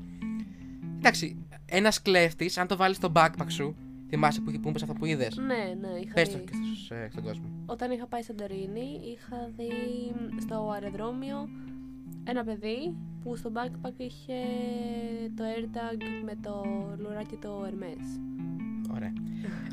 Εντάξει, 0.99 1.37
ένας 1.65 2.01
κλέφτης, 2.01 2.57
αν 2.57 2.67
το 2.67 2.77
βάλεις 2.77 2.97
στο 2.97 3.11
backpack 3.15 3.47
σου, 3.47 3.75
θυμάσαι 4.09 4.41
που, 4.41 4.59
που 4.59 4.69
είπες 4.69 4.81
αυτό 4.81 4.93
που 4.93 5.05
είδες; 5.05 5.37
ναι, 5.37 5.73
ναι, 5.81 5.99
είχα 6.03 6.13
Πες 6.13 6.29
το 6.31 6.37
δει. 6.37 6.43
και 6.43 6.53
στους, 6.53 6.91
ε, 6.91 7.07
στον 7.11 7.23
κόσμο. 7.23 7.45
Όταν 7.65 7.91
είχα 7.91 8.07
πάει 8.07 8.21
Σαντορίνη, 8.21 8.99
είχα 9.03 9.51
δει 9.57 9.71
στο 10.41 10.69
αεροδρόμιο 10.73 11.49
ένα 12.23 12.43
παιδί 12.43 12.95
που 13.23 13.35
στο 13.35 13.51
backpack 13.55 13.93
είχε 13.97 14.33
το 15.35 15.43
AirTag 15.43 16.01
με 16.25 16.35
το 16.41 16.65
λουράκι 16.97 17.35
το 17.35 17.65
Hermes. 17.65 18.19
Ωραία. 18.93 19.13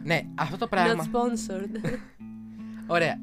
ναι, 0.05 0.21
αυτό 0.35 0.57
το 0.57 0.67
πράγμα. 0.69 1.05
Not 1.05 1.17
sponsored. 1.17 1.99
Ωραία. 2.87 3.21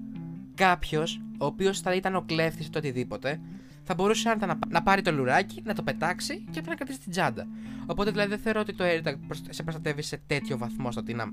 Κάποιος, 0.56 1.22
ο 1.38 1.46
οποίος 1.46 1.80
θα 1.80 1.96
ήταν 1.96 2.16
ο 2.16 2.22
κλέφτης 2.22 2.66
ή 2.66 2.70
το 2.70 2.78
οτιδήποτε, 2.78 3.40
θα 3.84 3.94
μπορούσε 3.94 4.30
άνετα 4.30 4.46
να, 4.46 4.60
να 4.68 4.84
πάρει 4.84 5.02
το 5.02 5.12
λουράκι, 5.12 5.62
να 5.66 5.74
το 5.74 5.84
πετάξει 5.84 6.46
και 6.52 6.60
après 6.64 6.68
να 6.68 6.76
κρατήσει 6.76 7.00
την 7.00 7.12
τσάντα. 7.12 7.48
Οπότε 7.86 8.12
δηλαδή 8.12 8.30
δεν 8.30 8.40
θεωρώ 8.40 8.60
ότι 8.60 8.74
το 8.74 8.84
AirTag 8.88 9.16
προσ- 9.28 9.54
σε 9.54 9.64
προστατεύει 9.64 10.02
σε 10.02 10.22
τέτοιο 10.28 10.58
βαθμό 10.58 10.92
στο 10.92 11.00
ότι 11.02 11.14
να, 11.14 11.26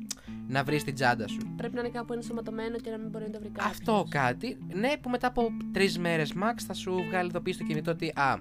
να 0.49 0.65
βρεις 0.65 0.85
την 0.85 0.95
τσάντα 0.95 1.29
σου. 1.29 1.39
Πρέπει 1.57 1.75
να 1.75 1.81
είναι 1.81 1.91
κάπου 1.91 2.13
ενσωματωμένο 2.13 2.77
και 2.77 2.91
να 2.91 2.99
μην 2.99 3.09
μπορεί 3.09 3.25
να 3.25 3.31
το 3.31 3.39
βρει 3.39 3.49
κάποιος. 3.49 3.71
Αυτό 3.73 4.07
κάτι, 4.09 4.59
ναι, 4.75 4.93
που 5.01 5.11
μετά 5.11 5.27
από 5.27 5.51
τρεις 5.73 5.99
μέρες 5.99 6.33
max 6.37 6.55
θα 6.67 6.73
σου 6.75 6.93
βγάλει 7.09 7.29
ειδοποίηση 7.29 7.59
στο 7.59 7.67
κινητό 7.67 7.91
ότι 7.91 8.13
α, 8.15 8.39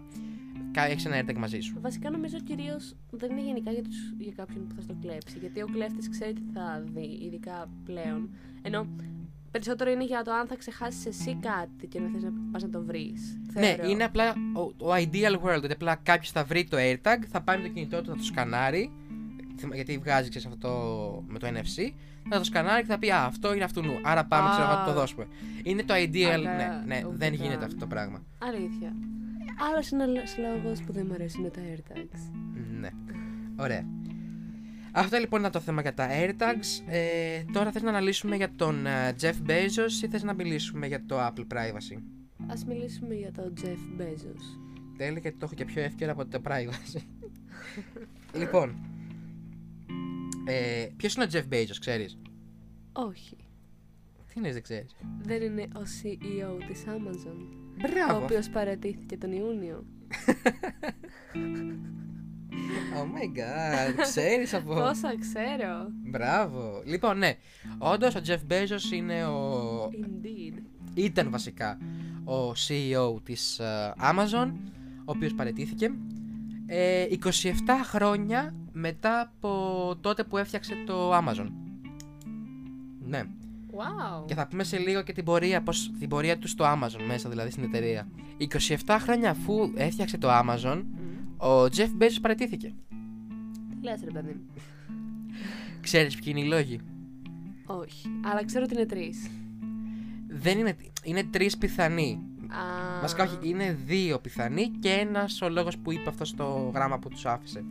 έχεις 0.75 1.05
ένα 1.05 1.21
AirTag 1.21 1.37
μαζί 1.37 1.59
σου. 1.59 1.77
Βασικά 1.81 2.09
νομίζω 2.09 2.39
κυρίως 2.39 2.95
δεν 3.11 3.31
είναι 3.31 3.41
γενικά 3.41 3.71
για, 3.71 3.83
τους, 3.83 4.13
για 4.17 4.31
κάποιον 4.35 4.67
που 4.67 4.75
θα 4.75 4.81
στο 4.81 4.95
κλέψει. 5.01 5.37
Γιατί 5.39 5.61
ο 5.61 5.65
κλέφτης 5.73 6.09
ξέρει 6.09 6.33
τι 6.33 6.41
θα 6.53 6.83
δει, 6.93 7.19
ειδικά 7.25 7.69
πλέον. 7.85 8.29
Ενώ 8.61 8.87
Περισσότερο 9.51 9.91
είναι 9.91 10.05
για 10.05 10.21
το 10.23 10.31
αν 10.31 10.47
θα 10.47 10.55
ξεχάσεις 10.55 11.05
εσύ 11.05 11.37
κάτι 11.41 11.87
και 11.87 11.99
να 11.99 12.09
θες 12.09 12.23
να 12.23 12.31
πας 12.51 12.63
να 12.63 12.69
το 12.69 12.83
βρεις. 12.83 13.39
Ναι, 13.53 13.75
είναι 13.89 14.03
απλά 14.03 14.33
ο, 14.53 14.61
ο 14.61 14.93
ideal 14.95 15.39
world. 15.43 15.63
Ότι 15.63 15.71
απλά 15.71 15.95
κάποιος 15.95 16.31
θα 16.31 16.43
βρει 16.43 16.63
το 16.63 16.77
AirTag, 16.79 17.17
θα 17.31 17.41
πάει 17.41 17.57
με 17.57 17.63
το 17.63 17.69
κινητό 17.69 18.01
του, 18.01 18.09
θα 18.09 18.15
το 18.15 18.23
σκανάρει. 18.23 18.91
Γιατί 19.73 19.97
βγάζει 19.97 20.29
ξέρεις, 20.29 20.47
αυτό 20.47 20.67
το, 20.67 21.23
με 21.27 21.39
το 21.39 21.47
NFC. 21.47 21.91
Θα 22.29 22.37
το 22.37 22.43
σκανάρει 22.43 22.81
και 22.81 22.87
θα 22.87 22.99
πει 22.99 23.11
Α, 23.11 23.23
αυτό 23.25 23.53
είναι 23.53 23.63
αυτού 23.63 23.81
νου. 23.81 23.99
Άρα 24.03 24.25
πάμε 24.25 24.49
ξέρω, 24.49 24.67
να 24.67 24.83
το 24.85 24.93
δώσουμε. 24.93 25.27
Είναι 25.63 25.83
το 25.83 25.93
ideal. 25.93 26.23
Άρα, 26.25 26.55
ναι, 26.55 26.83
ναι, 26.85 27.01
ούτε 27.05 27.15
δεν 27.17 27.31
καν. 27.35 27.41
γίνεται 27.41 27.65
αυτό 27.65 27.77
το 27.79 27.87
πράγμα. 27.87 28.23
Αλήθεια. 28.37 28.93
Άλλος 29.71 29.91
ένα 29.91 30.05
λόγος 30.05 30.81
που 30.81 30.91
δεν 30.93 31.05
μου 31.07 31.13
αρέσει 31.13 31.39
είναι 31.39 31.49
τα 31.49 31.61
AirTags. 31.61 32.19
Ναι. 32.79 32.89
Ωραία. 33.59 33.85
Αυτό 34.93 35.17
λοιπόν 35.17 35.39
ήταν 35.39 35.51
το 35.51 35.59
θέμα 35.59 35.81
για 35.81 35.93
τα 35.93 36.07
AirTags. 36.11 36.83
Ε, 36.87 37.43
τώρα 37.53 37.71
θες 37.71 37.81
να 37.81 37.89
αναλύσουμε 37.89 38.35
για 38.35 38.51
τον 38.55 38.85
ε, 38.85 39.15
Jeff 39.21 39.33
Bezos 39.47 40.03
ή 40.03 40.07
θες 40.07 40.23
να 40.23 40.33
μιλήσουμε 40.33 40.87
για 40.87 41.05
το 41.05 41.17
Apple 41.19 41.45
Privacy; 41.53 41.97
Α 42.47 42.53
μιλήσουμε 42.67 43.15
για 43.15 43.31
τον 43.31 43.53
Jeff 43.61 44.01
Bezos. 44.01 44.41
Τέλεια 44.97 45.19
γιατί 45.19 45.37
το 45.37 45.45
έχω 45.45 45.53
και 45.53 45.65
πιο 45.65 45.81
εύκολο 45.81 46.11
από 46.11 46.25
το 46.25 46.41
Privacy. 46.47 47.01
λοιπόν. 48.33 48.75
Ε, 50.45 50.87
ποιος 50.97 51.15
είναι 51.15 51.25
ο 51.25 51.27
Jeff 51.31 51.53
Bezos, 51.53 51.75
ξέρεις; 51.79 52.17
Όχι. 52.91 53.35
Τι 54.27 54.33
είναι, 54.37 54.51
δεν 54.51 54.61
ξέρεις; 54.61 54.95
Δεν 55.21 55.41
είναι 55.41 55.61
ο 55.61 55.79
CEO 55.81 56.63
της 56.67 56.83
Amazon. 56.87 57.37
Ο 57.85 57.89
Μπράβο. 57.91 58.23
οποίος 58.23 58.49
παρατήθηκε 58.49 59.17
τον 59.17 59.31
Ιούνιο. 59.31 59.85
Oh 62.69 63.03
my 63.03 63.37
god, 63.37 64.01
ξέρεις 64.01 64.53
από... 64.53 64.73
Πόσα 64.73 65.13
ξέρω. 65.19 65.87
Μπράβο. 66.09 66.81
Λοιπόν, 66.85 67.17
ναι. 67.17 67.37
Όντως 67.77 68.15
ο 68.15 68.21
Jeff 68.27 68.51
Bezos 68.51 68.93
είναι 68.93 69.25
ο... 69.25 69.83
Indeed. 69.85 70.57
ήταν 70.93 71.29
βασικά 71.29 71.77
ο 72.25 72.51
CEO 72.51 73.19
της 73.23 73.59
ε, 73.59 73.93
Amazon, 74.01 74.51
ο 74.97 75.11
οποίος 75.11 75.33
παραιτήθηκε. 75.33 75.91
Ε, 76.65 77.05
27 77.23 77.29
χρόνια 77.83 78.53
μετά 78.71 79.19
από 79.19 79.95
τότε 80.01 80.23
που 80.23 80.37
έφτιαξε 80.37 80.73
το 80.85 81.17
Amazon. 81.17 81.47
Ναι. 82.99 83.23
Wow. 83.71 84.25
Και 84.25 84.33
θα 84.33 84.47
πούμε 84.47 84.63
σε 84.63 84.77
λίγο 84.77 85.01
και 85.01 85.13
την 85.13 85.23
πορεία, 85.23 85.61
πώς, 85.61 85.91
την 85.99 86.09
πορεία 86.09 86.37
του 86.37 86.47
στο 86.47 86.65
Amazon 86.65 87.01
μέσα, 87.07 87.29
δηλαδή 87.29 87.49
στην 87.49 87.63
εταιρεία. 87.63 88.07
27 88.85 88.97
χρόνια 88.99 89.29
αφού 89.29 89.71
έφτιαξε 89.75 90.17
το 90.17 90.29
Amazon, 90.31 90.83
Μμ. 90.83 91.08
Ο 91.39 91.63
Jeff 91.63 91.89
Bezos 92.01 92.17
παραιτήθηκε. 92.21 92.73
Τι 93.69 93.83
λες 93.83 94.01
ρε 94.03 94.11
παιδί 94.11 94.31
μου. 94.31 94.61
Ξέρεις 95.81 96.15
ποιοι 96.15 96.33
είναι 96.35 96.45
οι 96.45 96.47
λόγοι; 96.47 96.79
Όχι. 97.65 98.07
Αλλά 98.31 98.45
ξέρω 98.45 98.63
ότι 98.63 98.73
είναι 98.73 98.85
τρεις. 98.85 99.29
Δεν 100.27 100.57
είναι, 100.59 100.75
είναι 101.03 101.23
τρεις 101.23 101.57
πιθανοί. 101.57 102.19
Α, 102.49 102.99
Βασικά 103.01 103.23
όχι, 103.23 103.37
είναι 103.41 103.77
δύο 103.85 104.19
πιθανοί 104.19 104.67
και 104.79 104.89
ένας 104.89 105.41
ο 105.41 105.49
λόγος 105.49 105.77
που 105.77 105.91
είπε 105.91 106.09
αυτός 106.09 106.29
στο 106.29 106.71
γράμμα 106.73 106.99
που 106.99 107.09
τους 107.09 107.25
άφησε. 107.25 107.63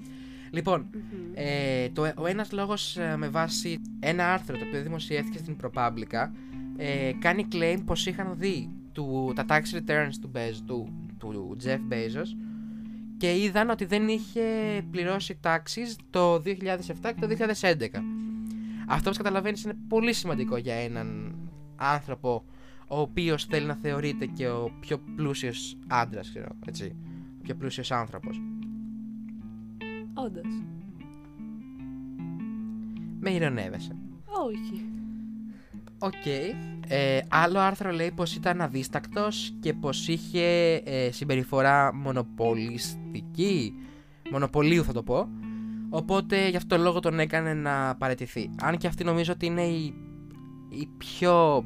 Λοιπόν, 0.50 0.86
μμμ. 0.92 1.32
ε, 1.34 1.88
το, 1.88 2.12
ο 2.16 2.26
ένας 2.26 2.52
λόγος 2.52 2.96
ε, 2.96 3.16
με 3.16 3.28
βάση 3.28 3.80
ένα 4.00 4.32
άρθρο 4.32 4.56
το 4.58 4.64
οποίο 4.64 4.82
δημοσιεύθηκε 4.82 5.38
στην 5.38 5.56
ProPublica 5.62 6.30
ε, 6.76 7.12
κάνει 7.18 7.46
claim 7.52 7.78
πως 7.84 8.06
είχαν 8.06 8.34
δει 8.38 8.70
του, 8.92 9.32
τα 9.34 9.44
tax 9.48 9.60
returns 9.76 10.12
του, 10.20 10.30
Bez, 10.34 10.54
του, 10.66 10.88
του 11.18 11.56
Jeff 11.64 11.92
Bezos 11.92 12.26
και 13.18 13.42
είδαν 13.42 13.70
ότι 13.70 13.84
δεν 13.84 14.08
είχε 14.08 14.42
πληρώσει 14.90 15.38
τάξεις 15.40 15.96
το 16.10 16.34
2007 16.34 16.42
και 17.02 17.20
το 17.20 17.26
2011. 17.28 17.86
Αυτό 18.88 19.08
όπως 19.08 19.16
καταλαβαίνεις 19.16 19.64
είναι 19.64 19.76
πολύ 19.88 20.12
σημαντικό 20.12 20.56
για 20.56 20.74
έναν 20.74 21.34
άνθρωπο 21.76 22.44
ο 22.88 23.00
οποίος 23.00 23.44
θέλει 23.44 23.66
να 23.66 23.74
θεωρείται 23.74 24.26
και 24.26 24.48
ο 24.48 24.70
πιο 24.80 24.98
πλούσιος 25.16 25.76
άντρας, 25.86 26.28
ξέρω, 26.28 26.48
έτσι. 26.66 26.96
Ο 27.38 27.42
πιο 27.42 27.54
πλούσιος 27.54 27.90
άνθρωπος. 27.90 28.40
Όντως. 30.14 30.62
Με 33.20 33.30
ειρωνεύεσαι. 33.30 33.96
Όχι. 34.46 34.97
Οκ. 35.98 36.26
Ε, 36.88 37.20
άλλο 37.28 37.58
άρθρο 37.58 37.90
λέει 37.90 38.10
πως 38.10 38.34
ήταν 38.34 38.60
αδίστακτος 38.60 39.52
και 39.60 39.72
πως 39.72 40.08
είχε 40.08 40.74
ε, 40.84 41.10
συμπεριφορά 41.12 41.94
μονοπολιστική. 41.94 43.74
Μονοπωλίου 44.30 44.84
θα 44.84 44.92
το 44.92 45.02
πω. 45.02 45.28
Οπότε 45.90 46.48
γι' 46.48 46.56
αυτό 46.56 46.76
το 46.76 46.82
λόγο 46.82 47.00
τον 47.00 47.20
έκανε 47.20 47.54
να 47.54 47.96
παραιτηθεί. 47.96 48.50
Αν 48.60 48.76
και 48.76 48.86
αυτή 48.86 49.04
νομίζω 49.04 49.32
ότι 49.32 49.46
είναι 49.46 49.62
η, 49.62 49.94
η 50.68 50.88
πιο 50.96 51.64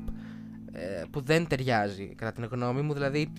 ε, 0.72 1.02
που 1.10 1.20
δεν 1.20 1.46
ταιριάζει 1.46 2.14
κατά 2.16 2.32
την 2.32 2.44
γνώμη 2.44 2.82
μου. 2.82 2.92
Δηλαδή, 2.92 3.32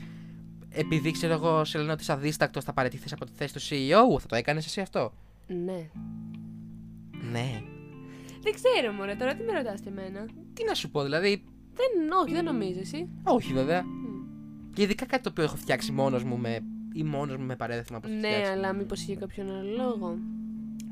επειδή 0.69 1.11
ξέρω 1.11 1.33
εγώ 1.33 1.63
σε 1.65 1.77
λένε 1.77 1.91
ότι 1.91 2.01
είσαι 2.01 2.11
αδίστακτος 2.11 2.63
θα 2.63 2.73
παραιτηθείς 2.73 3.13
από 3.13 3.25
τη 3.25 3.31
θέση 3.35 3.53
του 3.53 3.59
CEO, 3.59 4.19
θα 4.19 4.27
το 4.27 4.35
έκανες 4.35 4.65
εσύ 4.65 4.81
αυτό; 4.81 5.13
Ναι. 5.47 5.89
Ναι. 7.31 7.61
Δεν 8.43 8.53
ξέρω 8.53 8.91
μωρέ, 8.93 9.15
τώρα 9.15 9.35
τι 9.35 9.43
με 9.43 9.51
ρωτάς 9.51 9.79
και 9.79 9.89
εμένα. 9.89 10.25
Τι 10.53 10.63
να 10.67 10.73
σου 10.73 10.89
πω, 10.91 11.03
δηλαδή. 11.03 11.43
Δεν, 11.73 12.11
όχι, 12.23 12.33
δεν 12.33 12.43
νομίζω 12.43 12.79
εσύ. 12.79 13.09
Όχι 13.23 13.53
βέβαια. 13.53 13.83
Μμ. 13.83 14.71
Και 14.73 14.81
ειδικά 14.81 15.05
κάτι 15.05 15.23
το 15.23 15.29
οποίο 15.29 15.43
έχω 15.43 15.55
φτιάξει 15.55 15.91
μόνος 15.91 16.23
μου 16.23 16.37
με. 16.37 16.59
ή 16.93 17.03
μόνος 17.03 17.37
μου 17.37 17.45
με 17.45 17.55
παρέδεθμα 17.55 17.99
που 17.99 18.07
έχω 18.07 18.17
Ναι, 18.19 18.27
φτιάξει. 18.27 18.51
αλλά 18.51 18.73
μήπως 18.73 19.01
είχε 19.01 19.15
κάποιον 19.15 19.55
άλλο 19.55 19.75
λόγο. 19.77 20.17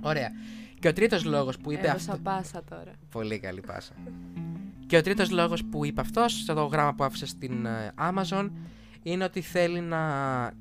Ωραία. 0.02 0.32
Και 0.80 0.88
ο 0.88 0.94
τρίτος 0.94 1.24
λόγος 1.26 1.58
που 1.58 1.72
είπε 1.72 1.88
Έδωσα 1.88 2.12
αυτό. 2.12 2.24
πάσα 2.24 2.64
τώρα. 2.70 2.92
Πολύ 3.12 3.40
καλή 3.40 3.62
πάσα. 3.62 3.94
και 4.86 4.98
ο 4.98 5.02
τρίτος 5.02 5.32
λόγος 5.32 5.66
που 5.66 5.86
είπε 5.86 6.02
αυτός, 6.02 6.34
στο 6.40 6.54
γράμμα 6.66 6.94
που 6.94 7.04
άφησε 7.04 7.26
στην 7.26 7.66
ε, 7.66 7.94
Amazon, 8.00 8.50
είναι 9.04 9.24
ότι 9.24 9.42
θέλει 9.42 9.80
να 9.82 9.98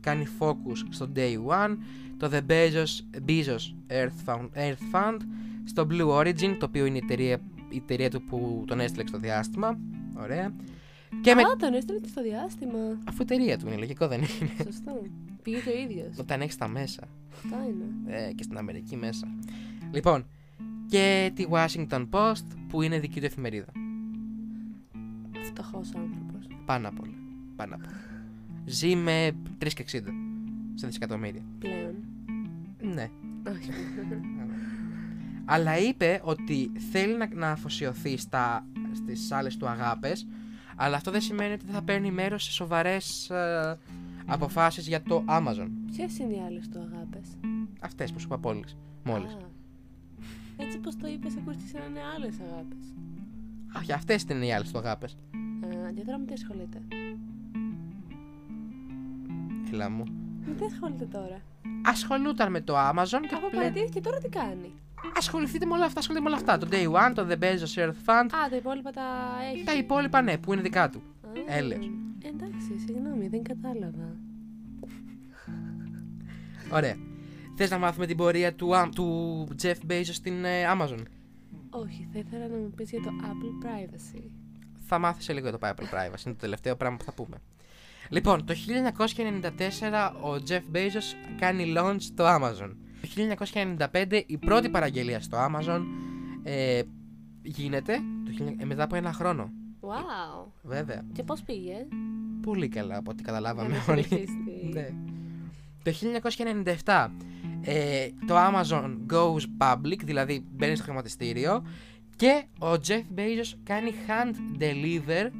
κάνει 0.00 0.26
focus 0.38 0.76
στο 0.90 1.08
Day 1.16 1.36
One, 1.46 1.76
το 2.16 2.30
The 2.32 2.40
Bezos, 2.50 3.20
Bezos 3.26 3.74
Earth, 3.88 4.24
Fund, 4.26 4.48
Earth 4.54 4.94
Fund, 4.94 5.16
στο 5.64 5.86
Blue 5.90 6.08
Origin, 6.08 6.56
το 6.58 6.66
οποίο 6.66 6.86
είναι 6.86 6.96
η 6.96 7.00
εταιρεία, 7.04 7.40
η 7.68 7.76
εταιρεία 7.76 8.10
του 8.10 8.22
που 8.22 8.64
τον 8.66 8.80
έστειλε 8.80 9.06
στο 9.06 9.18
διάστημα. 9.18 9.78
Ωραία. 10.14 10.52
Και 11.20 11.34
με... 11.34 11.42
Α, 11.42 11.56
τον 11.56 11.74
έστειλε 11.74 11.98
και 11.98 12.08
στο 12.08 12.22
διάστημα. 12.22 12.78
Αφού 13.04 13.18
εταιρεία 13.22 13.58
του 13.58 13.66
είναι, 13.66 13.76
λογικό 13.76 14.08
δεν 14.08 14.18
είναι. 14.18 14.50
Σωστό. 14.64 15.02
Πήγε 15.42 15.58
και 15.58 15.70
ο 15.70 15.78
ίδιος. 15.78 16.18
Όταν 16.18 16.40
έχεις 16.40 16.56
τα 16.56 16.68
μέσα. 16.68 17.08
Αυτά 17.32 17.56
είναι. 17.56 18.16
Ε, 18.16 18.32
και 18.32 18.42
στην 18.42 18.56
Αμερική 18.56 18.96
μέσα. 18.96 19.26
Λοιπόν, 19.92 20.26
και 20.88 21.32
τη 21.34 21.44
Washington 21.50 22.08
Post 22.10 22.44
που 22.68 22.82
είναι 22.82 22.98
δική 22.98 23.20
του 23.20 23.26
εφημερίδα. 23.26 23.72
Φτωχός 25.42 25.94
άνθρωπος. 25.94 26.46
Πάνω 26.64 26.88
απ' 26.88 27.00
όλα. 27.00 27.14
Πάνω 27.56 27.74
απ' 27.74 27.82
όλα. 27.86 28.09
Ζει 28.64 28.96
με 28.96 29.32
3,60 29.58 29.68
σε 30.74 30.86
δισεκατομμύρια. 30.86 31.42
Πλέον. 31.58 31.94
Ναι. 32.82 33.10
Όχι. 33.48 33.70
Αλλά 35.52 35.78
είπε 35.78 36.20
ότι 36.24 36.72
θέλει 36.90 37.16
να, 37.16 37.28
να 37.34 37.50
αφοσιωθεί 37.50 38.16
στα, 38.16 38.66
στις 38.92 39.32
άλλες 39.32 39.56
του 39.56 39.68
αγάπες, 39.68 40.26
αλλά 40.76 40.96
αυτό 40.96 41.10
δεν 41.10 41.20
σημαίνει 41.20 41.52
ότι 41.52 41.64
δεν 41.64 41.74
θα 41.74 41.82
παίρνει 41.82 42.10
μέρος 42.10 42.44
σε 42.44 42.50
σοβαρές 42.52 43.30
ε, 43.30 43.78
αποφάσεις 44.26 44.88
για 44.88 45.02
το 45.02 45.24
Amazon. 45.28 45.68
Ποιες 45.92 46.18
είναι 46.18 46.34
οι 46.34 46.40
άλλες 46.46 46.68
του 46.68 46.78
αγάπες; 46.78 47.28
Αυτές 47.80 48.12
που 48.12 48.20
σου 48.20 48.26
είπα 48.30 48.38
μόλις. 48.42 48.76
μόλις. 49.04 49.32
Α, 49.32 49.38
έτσι 50.56 50.78
πως 50.78 50.96
το 50.96 51.06
είπες, 51.08 51.36
ακούστηκε 51.36 51.68
σαν 51.68 51.80
να 51.80 51.86
είναι 51.86 52.00
άλλες 52.16 52.34
αγάπες. 52.40 52.94
Όχι, 53.76 53.92
αυτές 53.92 54.22
είναι 54.22 54.46
οι 54.46 54.52
άλλες 54.52 54.70
του 54.70 54.78
αγάπες. 54.78 55.12
Α, 55.64 55.92
και 55.92 56.02
τώρα 56.04 56.18
με 56.18 56.24
τι 56.24 56.32
ασχολείται. 56.32 56.82
Έλα 59.72 59.90
μου. 59.90 60.04
Με 60.46 60.54
τι 60.54 60.64
ασχολείται 60.64 61.04
τώρα. 61.04 61.40
Ασχολούταν 61.84 62.50
με 62.50 62.60
το 62.60 62.74
Amazon 62.78 63.20
και 63.28 63.34
Από 63.34 63.48
πλέον... 63.50 63.64
παρατήθηκε 63.72 64.00
τώρα 64.00 64.18
τι 64.18 64.28
κάνει; 64.28 64.72
Ασχοληθείτε 65.16 65.66
με 65.66 65.72
όλα 65.74 65.84
αυτά, 65.84 65.98
ασχολείται 65.98 66.24
με 66.24 66.30
όλα 66.30 66.38
αυτά. 66.38 66.58
Το 66.58 66.68
Day 66.70 66.86
One, 66.92 67.12
το 67.14 67.26
The 67.30 67.38
Bezos 67.44 67.74
Earth 67.82 68.00
Fund, 68.06 68.28
Α, 68.44 68.48
τα 68.50 68.56
υπόλοιπα 68.56 68.90
τα 68.90 69.02
έχεις. 69.52 69.64
τα 69.64 69.74
υπόλοιπα 69.76 70.22
ναι, 70.22 70.38
που 70.38 70.52
είναι 70.52 70.62
δικά 70.62 70.90
του. 70.90 71.02
Α, 71.26 71.28
έλεος. 71.46 71.90
Εντάξει, 72.22 72.78
συγγνώμη, 72.86 73.28
δεν 73.28 73.42
κατάλαβα. 73.42 74.16
Ωραία. 76.72 76.96
Θες 77.56 77.70
να 77.70 77.78
μάθουμε 77.78 78.06
την 78.06 78.16
πορεία 78.16 78.54
του, 78.54 78.76
Α- 78.76 78.88
του 78.88 79.48
Jeff 79.62 79.74
Bezos 79.90 80.02
στην 80.04 80.44
ε, 80.44 80.62
Amazon; 80.78 81.02
Όχι, 81.70 82.08
θα 82.12 82.18
ήθελα 82.18 82.46
να 82.48 82.56
μου 82.56 82.70
πεις 82.76 82.90
για 82.90 83.00
το 83.00 83.10
Apple 83.22 83.66
Privacy. 83.66 84.22
Θα 84.78 84.98
μάθεις 84.98 85.24
σε 85.24 85.32
λίγο 85.32 85.48
για 85.48 85.58
το 85.58 85.66
Apple 85.68 85.94
Privacy, 85.94 86.24
είναι 86.26 86.34
το 86.34 86.40
τελευταίο 86.40 86.76
πράγμα 86.76 86.96
που 86.96 87.04
θα 87.04 87.12
πούμε. 87.12 87.36
Λοιπόν, 88.12 88.44
το 88.44 88.54
1994 88.54 90.12
ο 90.22 90.34
Jeff 90.48 90.76
Bezos 90.76 91.36
κάνει 91.40 91.72
launch 91.76 91.96
στο 92.00 92.24
Amazon. 92.26 92.70
Το 93.00 93.08
1995 93.92 94.22
η 94.26 94.38
πρώτη 94.38 94.68
παραγγελία 94.68 95.20
στο 95.20 95.38
Amazon 95.50 95.80
ε, 96.42 96.82
γίνεται 97.42 97.98
το, 98.24 98.32
χίλια- 98.32 98.54
ε, 98.58 98.64
μετά 98.64 98.82
από 98.82 98.96
ένα 98.96 99.12
χρόνο. 99.12 99.50
Wow. 99.80 100.46
Βέβαια. 100.62 101.02
Και 101.12 101.22
πώς 101.22 101.42
πήγε; 101.42 101.74
Πολύ 102.42 102.68
καλά 102.68 102.96
από 102.96 103.10
ό,τι 103.10 103.22
Για 103.22 103.32
καταλάβαμε 103.32 103.68
να 103.68 103.92
όλοι. 103.92 104.02
συνεχίσει. 104.02 104.36
ναι. 104.74 104.88
Το 105.82 105.92
1997 106.84 107.08
ε, 107.60 108.08
το 108.26 108.34
Amazon 108.36 108.96
goes 109.12 109.42
public, 109.58 109.98
δηλαδή 110.04 110.44
μπαίνει 110.52 110.74
στο 110.74 110.84
χρηματιστήριο 110.84 111.66
Και 112.16 112.44
ο 112.58 112.70
Jeff 112.86 113.04
Bezos 113.18 113.54
κάνει 113.62 113.92
hand 114.06 114.62
deliver. 114.62 115.30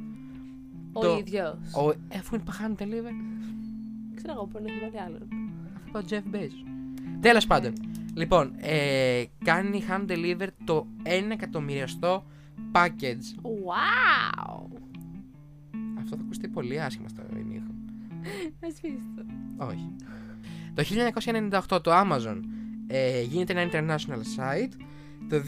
Ο 0.93 0.99
Το- 1.01 1.17
ίδιος. 1.17 1.57
Ο, 1.75 1.89
ε, 1.89 2.17
αφού 2.17 2.35
είναι 2.35 2.43
hand 2.47 2.81
deliver, 2.81 3.13
Ξέρω 4.15 4.33
εγώ 4.33 4.49
μπορεί 4.51 4.63
να 4.65 4.71
έχει 4.71 4.79
βάλει 4.79 4.99
άλλον. 4.99 5.27
αυτό 5.85 5.99
ο 5.99 6.03
Jeff 6.09 6.35
Bezos. 6.35 6.67
Τέλος 7.19 7.47
πάντων. 7.47 7.73
Λοιπόν, 8.13 8.53
ε, 8.57 9.23
κάνει 9.43 9.83
hand 9.89 10.11
deliver 10.11 10.47
το 10.63 10.87
1 11.03 11.31
εκατομμυριαστό 11.31 12.25
package. 12.71 13.41
Wow! 13.41 14.61
Αυτό 15.99 16.15
θα 16.15 16.21
ακουστεί 16.23 16.47
πολύ 16.47 16.81
άσχημα 16.81 17.07
στο 17.07 17.21
ενίχο. 17.35 17.71
Να 18.59 18.69
σβήσει 18.69 19.11
το. 19.15 19.25
Όχι. 19.65 19.95
Το 20.73 20.83
1998 21.77 21.81
το 21.81 21.91
Amazon 21.93 22.39
ε, 22.87 23.21
γίνεται 23.21 23.61
ένα 23.61 23.71
international 23.71 24.21
site. 24.37 24.71
Το 25.29 25.41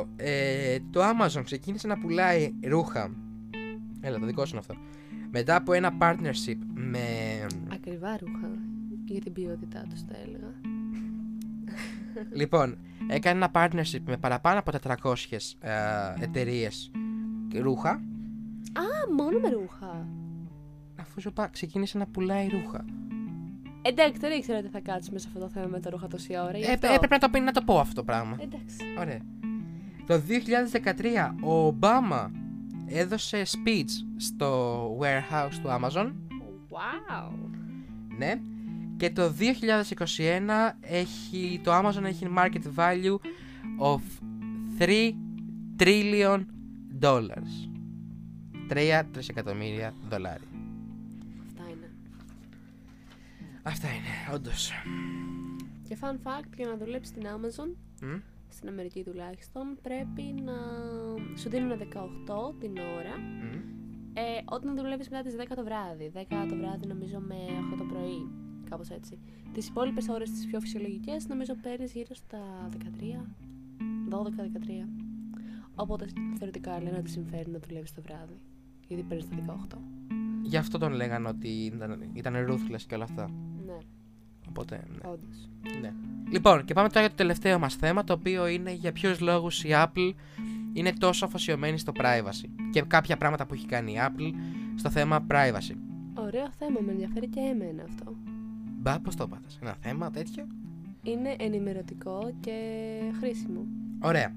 2002 0.00 0.04
ε, 0.16 0.78
το 0.90 1.00
Amazon 1.02 1.40
ξεκίνησε 1.44 1.86
να 1.86 1.98
πουλάει 1.98 2.52
ρούχα. 2.64 3.10
Έλα, 4.00 4.18
το 4.18 4.26
δικό 4.26 4.44
σου 4.44 4.50
είναι 4.56 4.64
αυτό. 4.68 4.74
Μετά 5.30 5.56
από 5.56 5.72
ένα 5.72 5.92
partnership 6.00 6.56
με... 6.74 6.98
Ακριβά 7.72 8.16
ρούχα. 8.20 8.48
Για 9.04 9.20
την 9.20 9.32
ποιότητά 9.32 9.84
τους, 9.90 10.00
θα 10.00 10.14
έλεγα. 10.26 10.52
λοιπόν, 12.40 12.76
έκανε 13.08 13.36
ένα 13.36 13.50
partnership 13.54 14.00
με 14.06 14.16
παραπάνω 14.16 14.58
από 14.58 14.72
400 15.02 15.14
ε, 15.60 15.72
εταιρείες 16.24 16.90
ρούχα. 17.60 17.90
Α, 18.72 19.12
μόνο 19.16 19.38
με 19.38 19.48
ρούχα. 19.48 20.06
Αφού 21.00 21.20
σου 21.20 21.28
είπα, 21.28 21.46
ξεκίνησε 21.48 21.98
να 21.98 22.06
πουλάει 22.06 22.48
ρούχα. 22.48 22.84
Εντάξει, 23.82 24.20
δεν 24.20 24.38
ήξερα 24.38 24.58
ότι 24.58 24.68
θα 24.68 24.80
κάτσουμε 24.80 25.18
σε 25.18 25.26
αυτό 25.28 25.40
το 25.40 25.48
θέμα 25.48 25.66
με 25.66 25.80
τα 25.80 25.90
ρούχα 25.90 26.08
τόση 26.08 26.32
ώρα. 26.38 26.58
γι' 26.58 26.64
Ε, 26.64 26.72
αυτό. 26.72 26.86
έπρεπε 26.86 27.14
να 27.14 27.20
το, 27.20 27.28
πει- 27.28 27.42
να 27.42 27.52
το 27.52 27.62
πω 27.62 27.78
αυτό 27.78 27.94
το 27.94 28.04
πράγμα. 28.04 28.36
Εντάξει. 28.40 28.76
Ωραία. 28.98 29.18
Το 30.06 30.20
2013 31.34 31.34
ο 31.42 31.66
Ομπάμα 31.66 32.30
έδωσε 32.90 33.42
speech 33.42 33.90
στο 34.16 34.98
warehouse 35.00 35.54
του 35.62 35.68
Amazon. 35.68 36.12
Wow! 36.70 37.32
Ναι. 38.18 38.40
Και 38.96 39.10
το 39.10 39.34
2021 40.16 40.72
έχει, 40.80 41.60
το 41.64 41.72
Amazon 41.78 42.02
έχει 42.02 42.26
market 42.36 42.74
value 42.76 43.16
of 43.80 44.00
3 44.78 45.12
trillion 45.78 46.44
dollars. 47.00 47.68
3 48.68 49.02
τρισεκατομμύρια 49.12 49.94
δολάρια. 50.08 50.48
Αυτά 51.46 51.70
είναι. 51.70 51.90
Αυτά 53.62 53.88
είναι, 53.88 54.34
όντως. 54.34 54.72
Και 55.88 55.96
fun 56.00 56.14
fact, 56.26 56.52
για 56.56 56.66
να 56.66 56.76
δουλέψεις 56.76 57.08
στην 57.08 57.22
Amazon, 57.26 57.74
Μμ. 58.02 58.18
Στην 58.50 58.68
Αμερική 58.68 59.02
τουλάχιστον, 59.04 59.78
πρέπει 59.82 60.22
να 60.22 60.52
σου 61.36 61.48
δίνουν 61.48 61.78
18 61.78 62.54
την 62.60 62.72
ώρα 62.78 63.18
Μμ. 63.18 63.54
ε, 64.14 64.22
όταν 64.44 64.76
δουλεύεις 64.76 65.08
μετά 65.08 65.22
τις 65.22 65.34
10 65.36 65.54
το 65.56 65.64
βράδυ. 65.64 66.10
10 66.14 66.46
το 66.48 66.56
βράδυ 66.56 66.86
νομίζω 66.86 67.18
με 67.18 67.36
8 67.72 67.76
το 67.78 67.84
πρωί. 67.84 68.30
Κάπως 68.70 68.90
έτσι. 68.90 69.18
Τις 69.52 69.68
υπόλοιπες 69.68 70.08
ώρες 70.08 70.30
τις 70.30 70.46
πιο 70.46 70.60
φυσιολογικές 70.60 71.26
νομίζω 71.28 71.54
παίρνεις 71.62 71.92
γύρω 71.92 72.14
στα 72.14 72.68
13, 72.70 73.26
12-13. 74.08 74.88
Οπότε 75.74 76.06
θεωρητικά 76.38 76.82
λένε 76.82 76.96
ότι 76.98 77.10
συμφέρει 77.10 77.50
να 77.50 77.58
δουλεύεις 77.58 77.92
το 77.94 78.02
βράδυ. 78.02 78.40
Γιατί 78.88 79.02
παίρνεις 79.02 79.28
τα 79.28 79.34
18. 79.72 79.78
Γι' 80.42 80.56
αυτό 80.56 80.78
τον 80.78 80.92
λέγανε 80.92 81.28
ότι 81.28 81.48
ήταν, 81.48 82.10
ήταν 82.12 82.34
ruthless 82.48 82.82
και 82.86 82.94
όλα 82.94 83.04
αυτά. 83.04 83.30
Ναι, 84.50 84.56
Οπότε, 84.58 84.82
ναι. 84.88 85.10
όντως. 85.10 85.48
Ναι. 85.80 85.92
Λοιπόν, 86.30 86.64
και 86.64 86.74
πάμε 86.74 86.88
τώρα 86.88 87.00
για 87.00 87.08
το 87.10 87.16
τελευταίο 87.16 87.58
μας 87.58 87.74
θέμα, 87.74 88.04
το 88.04 88.12
οποίο 88.12 88.46
είναι 88.46 88.72
για 88.72 88.92
ποιους 88.92 89.20
λόγους 89.20 89.64
η 89.64 89.68
Apple 89.72 90.12
είναι 90.72 90.92
τόσο 90.92 91.24
αφοσιωμένη 91.24 91.78
στο 91.78 91.92
privacy 91.96 92.48
και 92.72 92.82
κάποια 92.82 93.16
πράγματα 93.16 93.46
που 93.46 93.54
έχει 93.54 93.66
κάνει 93.66 93.92
η 93.92 93.96
Apple 94.00 94.32
στο 94.74 94.90
θέμα 94.90 95.26
privacy. 95.30 95.74
Ωραίο 96.14 96.50
θέμα, 96.58 96.80
με 96.80 96.92
ενδιαφέρει 96.92 97.28
και 97.28 97.40
εμένα 97.40 97.82
αυτό. 97.82 98.16
Μπα, 98.80 99.00
πώς 99.00 99.16
το 99.16 99.28
πάτας, 99.28 99.58
ένα 99.62 99.76
θέμα 99.80 100.10
τέτοιο; 100.10 100.46
Είναι 101.02 101.36
ενημερωτικό 101.38 102.32
και 102.40 102.52
χρήσιμο. 103.20 103.66
Ωραία. 104.00 104.34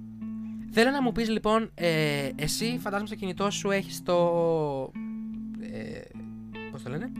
Θέλω 0.71 0.91
να 0.91 1.01
μου 1.01 1.11
πεις 1.11 1.29
λοιπόν, 1.29 1.71
ε, 1.75 2.29
εσύ 2.35 2.77
φαντάζομαι 2.79 3.07
στο 3.07 3.15
κινητό 3.15 3.51
σου 3.51 3.71
έχεις 3.71 4.03
το... 4.03 4.15
Ε, 5.61 6.01
πώς 6.71 6.83
το 6.83 6.89
λένε; 6.89 7.11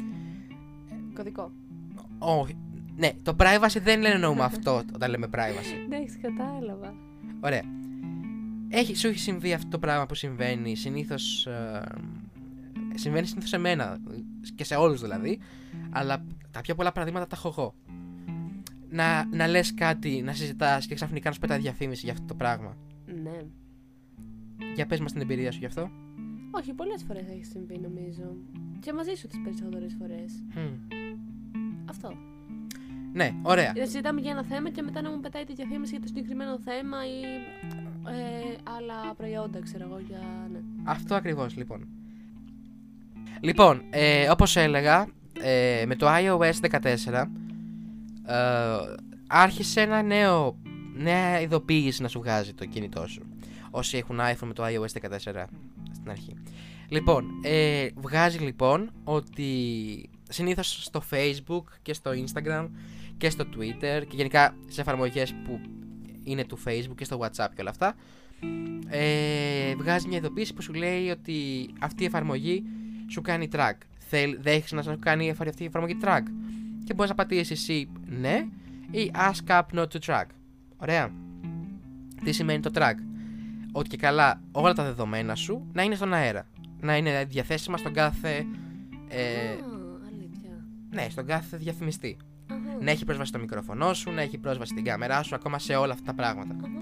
Κωδικό. 1.14 1.52
Όχι. 2.20 2.58
Ναι, 2.96 3.12
το 3.22 3.36
privacy 3.40 3.82
δεν 3.84 4.02
λένε 4.02 4.14
εννοούμε 4.14 4.44
αυτό 4.52 4.82
όταν 4.94 5.10
λέμε 5.10 5.28
privacy. 5.32 5.92
Εντάξει, 5.92 6.18
κατάλαβα. 6.18 6.94
Ωραία. 7.40 7.62
Έχει, 8.70 8.96
σου 8.96 9.08
έχει 9.08 9.20
συμβεί 9.20 9.54
αυτό 9.54 9.70
το 9.70 9.80
πράγμα 9.80 10.06
που 10.06 10.16
συμβαίνει 10.16 10.76
συνήθως. 10.76 11.48
συμβαίνει 12.94 13.28
συνήθως 13.28 13.50
σε 13.50 13.58
μένα 13.58 13.98
και 14.56 14.64
σε 14.64 14.76
όλους 14.76 15.02
δηλαδή. 15.02 15.40
Αλλά 15.90 16.26
τα 16.52 16.62
πιο 16.62 16.76
πολλά 16.76 16.92
παραδείγματα 16.92 17.28
τα 17.28 17.36
έχω 17.36 17.48
εγώ. 17.48 17.76
Να, 18.90 19.26
να 19.26 19.48
λες 19.48 19.74
κάτι, 19.74 20.22
να 20.22 20.34
συζητάς 20.34 20.86
και 20.86 20.96
ξαφνικά 20.96 21.28
να 21.28 21.36
σου 21.36 21.42
πετάει 21.42 21.60
διαφήμιση 21.60 22.02
για 22.04 22.14
αυτό 22.14 22.26
το 22.26 22.34
πράγμα. 22.34 22.78
Ναι. 23.24 23.42
Για 24.76 24.86
πες 24.86 25.00
μας 25.00 25.12
την 25.12 25.22
εμπειρία 25.22 25.52
σου 25.52 25.60
γι' 25.60 25.66
αυτό. 25.66 25.90
Όχι, 26.52 26.74
πολλές 26.74 27.04
φορές 27.08 27.28
έχει 27.28 27.46
συμβεί 27.46 27.80
νομίζω. 27.80 28.36
Και 28.80 28.94
μαζί 28.94 29.14
σου 29.16 29.28
τις 29.28 29.42
περισσότερες 29.44 29.96
φορές. 30.00 30.44
Μμ. 30.56 30.98
Αυτό. 31.90 32.33
Ναι, 33.14 33.34
ωραία. 33.42 33.74
Να 33.78 33.86
συζητάμε 33.86 34.22
για 34.22 34.32
ένα 34.32 34.44
θέμα 34.44 34.70
και 34.70 34.82
μετά 34.82 35.02
να 35.02 35.10
μου 35.10 35.20
πετάει 35.20 35.44
τη 35.44 35.54
διαφήμιση 35.54 35.92
για 35.92 36.02
το 36.02 36.08
συγκεκριμένο 36.08 36.60
θέμα 36.60 36.98
ή 37.06 37.24
ε, 38.08 38.56
άλλα 38.78 39.14
προϊόντα, 39.18 39.60
ξέρω 39.62 39.84
εγώ. 39.84 40.00
Για... 40.08 40.20
Ναι. 40.52 40.60
Αυτό 40.84 41.16
ακριβώς 41.16 41.56
λοιπόν. 41.56 41.88
Λοιπόν, 43.42 43.82
ε, 43.90 44.30
όπως 44.30 44.56
έλεγα, 44.56 45.08
ε, 45.42 45.84
με 45.88 45.96
το 45.96 46.08
iOS 46.10 46.80
14 46.82 47.26
ε, 48.26 48.36
άρχισε 49.28 49.82
ένα 49.82 50.02
νέο, 50.02 50.58
νέα 50.96 51.42
ειδοποίηση 51.42 52.02
να 52.02 52.08
σου 52.08 52.20
βγάζει 52.20 52.54
το 52.54 52.66
κινητό 52.66 53.08
σου. 53.08 53.22
Όσοι 53.72 53.98
έχουν 53.98 54.20
iPhone 54.20 54.48
με 54.48 54.54
το 54.54 54.64
iOS 54.66 55.10
14 55.10 55.18
στην 55.94 56.10
αρχή. 56.10 56.36
Λοιπόν, 56.88 57.26
ε, 57.44 57.88
βγάζει 57.96 58.38
λοιπόν 58.38 58.92
ότι 59.04 60.10
συνήθως 60.30 60.84
στο 60.84 61.04
Facebook 61.12 61.64
και 61.82 61.94
στο 61.94 62.12
Instagram 62.12 62.68
και 63.24 63.30
στο 63.30 63.44
Twitter 63.56 64.04
και 64.08 64.16
γενικά 64.16 64.56
σε 64.68 64.82
εφαρμογές 64.82 65.34
που 65.34 65.60
είναι 66.24 66.44
του 66.46 66.58
Facebook 66.66 66.96
και 66.96 67.04
στο 67.04 67.20
WhatsApp 67.22 67.48
και 67.56 67.62
όλα 67.62 67.70
αυτά 67.70 67.96
ε, 68.88 69.76
βγάζει 69.76 70.08
μια 70.08 70.18
ειδοποίηση 70.18 70.54
που 70.54 70.62
σου 70.62 70.74
λέει 70.74 71.10
ότι 71.10 71.70
αυτή 71.80 72.04
η 72.04 72.06
εφαρμογή 72.06 72.64
σου 73.10 73.22
κάνει 73.22 73.48
track. 73.52 73.74
Θέλ, 73.98 74.38
δέχεσαι 74.42 74.76
να 74.76 74.82
σου 74.82 75.00
κάνει 75.00 75.30
εφα- 75.30 75.48
αυτή 75.48 75.64
η 75.64 75.66
εφαρμογή 75.66 75.98
track. 76.04 76.22
Και 76.84 76.94
μπορείς 76.94 77.10
να 77.10 77.16
πατήσεις 77.16 77.52
εσύ 77.52 77.90
ναι 78.06 78.46
ή 78.92 79.12
ask 79.16 79.50
up 79.52 79.62
not 79.80 79.86
to 79.88 79.98
track. 80.06 80.26
Ωραία. 80.78 81.10
Τι 82.24 82.32
σημαίνει 82.32 82.60
το 82.60 82.70
track; 82.74 82.96
Ότι 83.72 83.90
και 83.90 83.98
καλά 83.98 84.42
όλα 84.52 84.74
τα 84.74 84.84
δεδομένα 84.84 85.36
σου 85.36 85.68
να 85.74 85.84
είναι 85.84 85.96
στον 85.96 86.14
αέρα. 86.14 86.48
Να 86.80 86.98
είναι 86.98 87.26
διαθέσιμα 87.26 87.78
στον 87.78 87.94
κάθε. 87.94 88.46
Ε, 89.08 89.50
Α, 89.50 89.56
αλήθεια. 90.08 90.66
ναι, 90.92 91.08
στον 91.10 91.26
κάθε 91.26 91.58
διαφημιστή. 91.58 92.18
Αχα. 92.48 92.78
Να 92.84 92.92
έχει 92.92 93.06
πρόσβαση 93.06 93.30
στο 93.30 93.40
μικρόφωνο 93.40 93.94
σου, 93.94 94.12
να 94.12 94.22
έχει 94.22 94.38
πρόσβαση 94.38 94.72
στην 94.72 94.84
κάμερά 94.84 95.24
σου, 95.24 95.36
ακόμα 95.36 95.60
σε 95.60 95.76
όλα 95.76 95.94
αυτά 95.94 96.06
τα 96.06 96.14
πράγματα. 96.14 96.56
Αχα. 96.56 96.82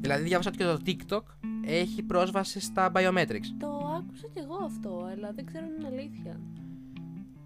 Δηλαδή, 0.00 0.22
διάβασα 0.22 0.48
ότι 0.48 0.58
και 0.58 0.64
το 0.64 0.78
TikTok 0.86 1.48
έχει 1.64 2.02
πρόσβαση 2.02 2.60
στα 2.60 2.92
biometrics. 2.94 3.46
Το 3.58 3.68
άκουσα 3.98 4.26
κι 4.32 4.38
εγώ 4.38 4.64
αυτό, 4.64 5.08
αλλά 5.12 5.32
δεν 5.32 5.46
ξέρω 5.46 5.64
αν 5.64 5.70
είναι 5.78 5.86
αλήθεια. 5.86 6.40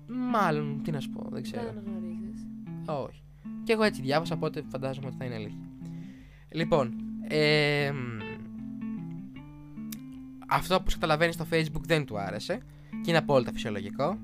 Μάλλον, 0.07 0.81
τι 0.85 0.91
να 0.91 1.01
σου 1.01 1.11
πω, 1.11 1.23
δεν 1.23 1.33
Δεν 1.33 1.43
ξέρω. 1.43 1.69
αναγνωρίζεις. 1.69 2.47
Όχι. 2.87 3.23
Και 3.65 3.73
εγώ 3.73 3.83
έτσι 3.83 4.03
διάβασα, 4.03 4.35
οπότε 4.35 4.63
φαντάζομαι 4.69 5.07
ότι 5.07 5.17
θα 5.17 5.25
είναι 5.25 5.35
αλήθεια. 5.35 5.69
Λοιπόν, 6.53 6.95
ε, 7.29 7.93
αυτό 10.49 10.77
που 10.81 10.91
καταλαβαίνει 10.93 11.33
στο 11.33 11.47
Facebook 11.53 11.83
δεν 11.87 12.05
του 12.05 12.19
άρεσε 12.19 12.61
και 12.91 13.11
είναι 13.11 13.19
απόλυτα 13.19 13.53
φυσιολογικό. 13.53 14.19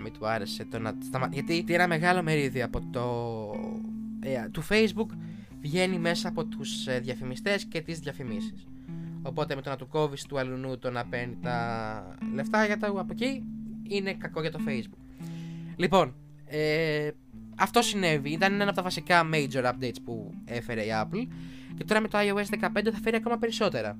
Να 0.00 0.06
μην 0.06 0.18
του 0.18 0.26
άρεσε 0.26 0.64
το 0.64 0.78
να 0.78 0.94
σταμα... 1.02 1.28
Γιατί 1.32 1.64
ένα 1.68 1.88
μεγάλο 1.88 2.22
μερίδιο 2.22 2.64
από 2.64 2.80
το, 2.90 3.00
ε, 4.20 4.48
του 4.48 4.62
Facebook 4.68 5.06
βγαίνει 5.60 5.98
μέσα 5.98 6.28
από 6.28 6.44
τους 6.44 6.86
ε, 6.86 6.98
διαφημιστές 6.98 7.64
και 7.64 7.80
τις 7.80 7.98
διαφημίσεις. 7.98 8.66
Οπότε 9.22 9.54
με 9.54 9.60
το 9.60 9.70
να 9.70 9.76
του 9.76 9.88
κόβεις 9.88 10.24
του 10.24 10.38
αλουνού 10.38 10.78
το 10.78 10.90
να 10.90 11.06
παίρνει 11.06 11.38
τα 11.42 12.16
λεφτά 12.34 12.66
για 12.66 12.78
τα 12.78 12.86
από 12.86 13.06
εκεί 13.10 13.44
είναι 13.82 14.14
κακό 14.14 14.40
για 14.40 14.50
το 14.50 14.58
Facebook. 14.66 15.28
Λοιπόν, 15.76 16.14
ε, 16.46 17.10
αυτό 17.56 17.82
συνέβη. 17.82 18.30
Ήταν 18.30 18.52
ένα 18.52 18.64
από 18.64 18.74
τα 18.74 18.82
βασικά 18.82 19.28
major 19.32 19.64
updates 19.64 20.02
που 20.04 20.34
έφερε 20.44 20.82
η 20.82 20.90
Apple. 20.92 21.26
Και 21.76 21.84
τώρα 21.84 22.00
με 22.00 22.08
το 22.08 22.18
iOS 22.18 22.58
15 22.60 22.90
θα 22.92 22.98
φέρει 23.02 23.16
ακόμα 23.16 23.38
περισσότερα. 23.38 23.98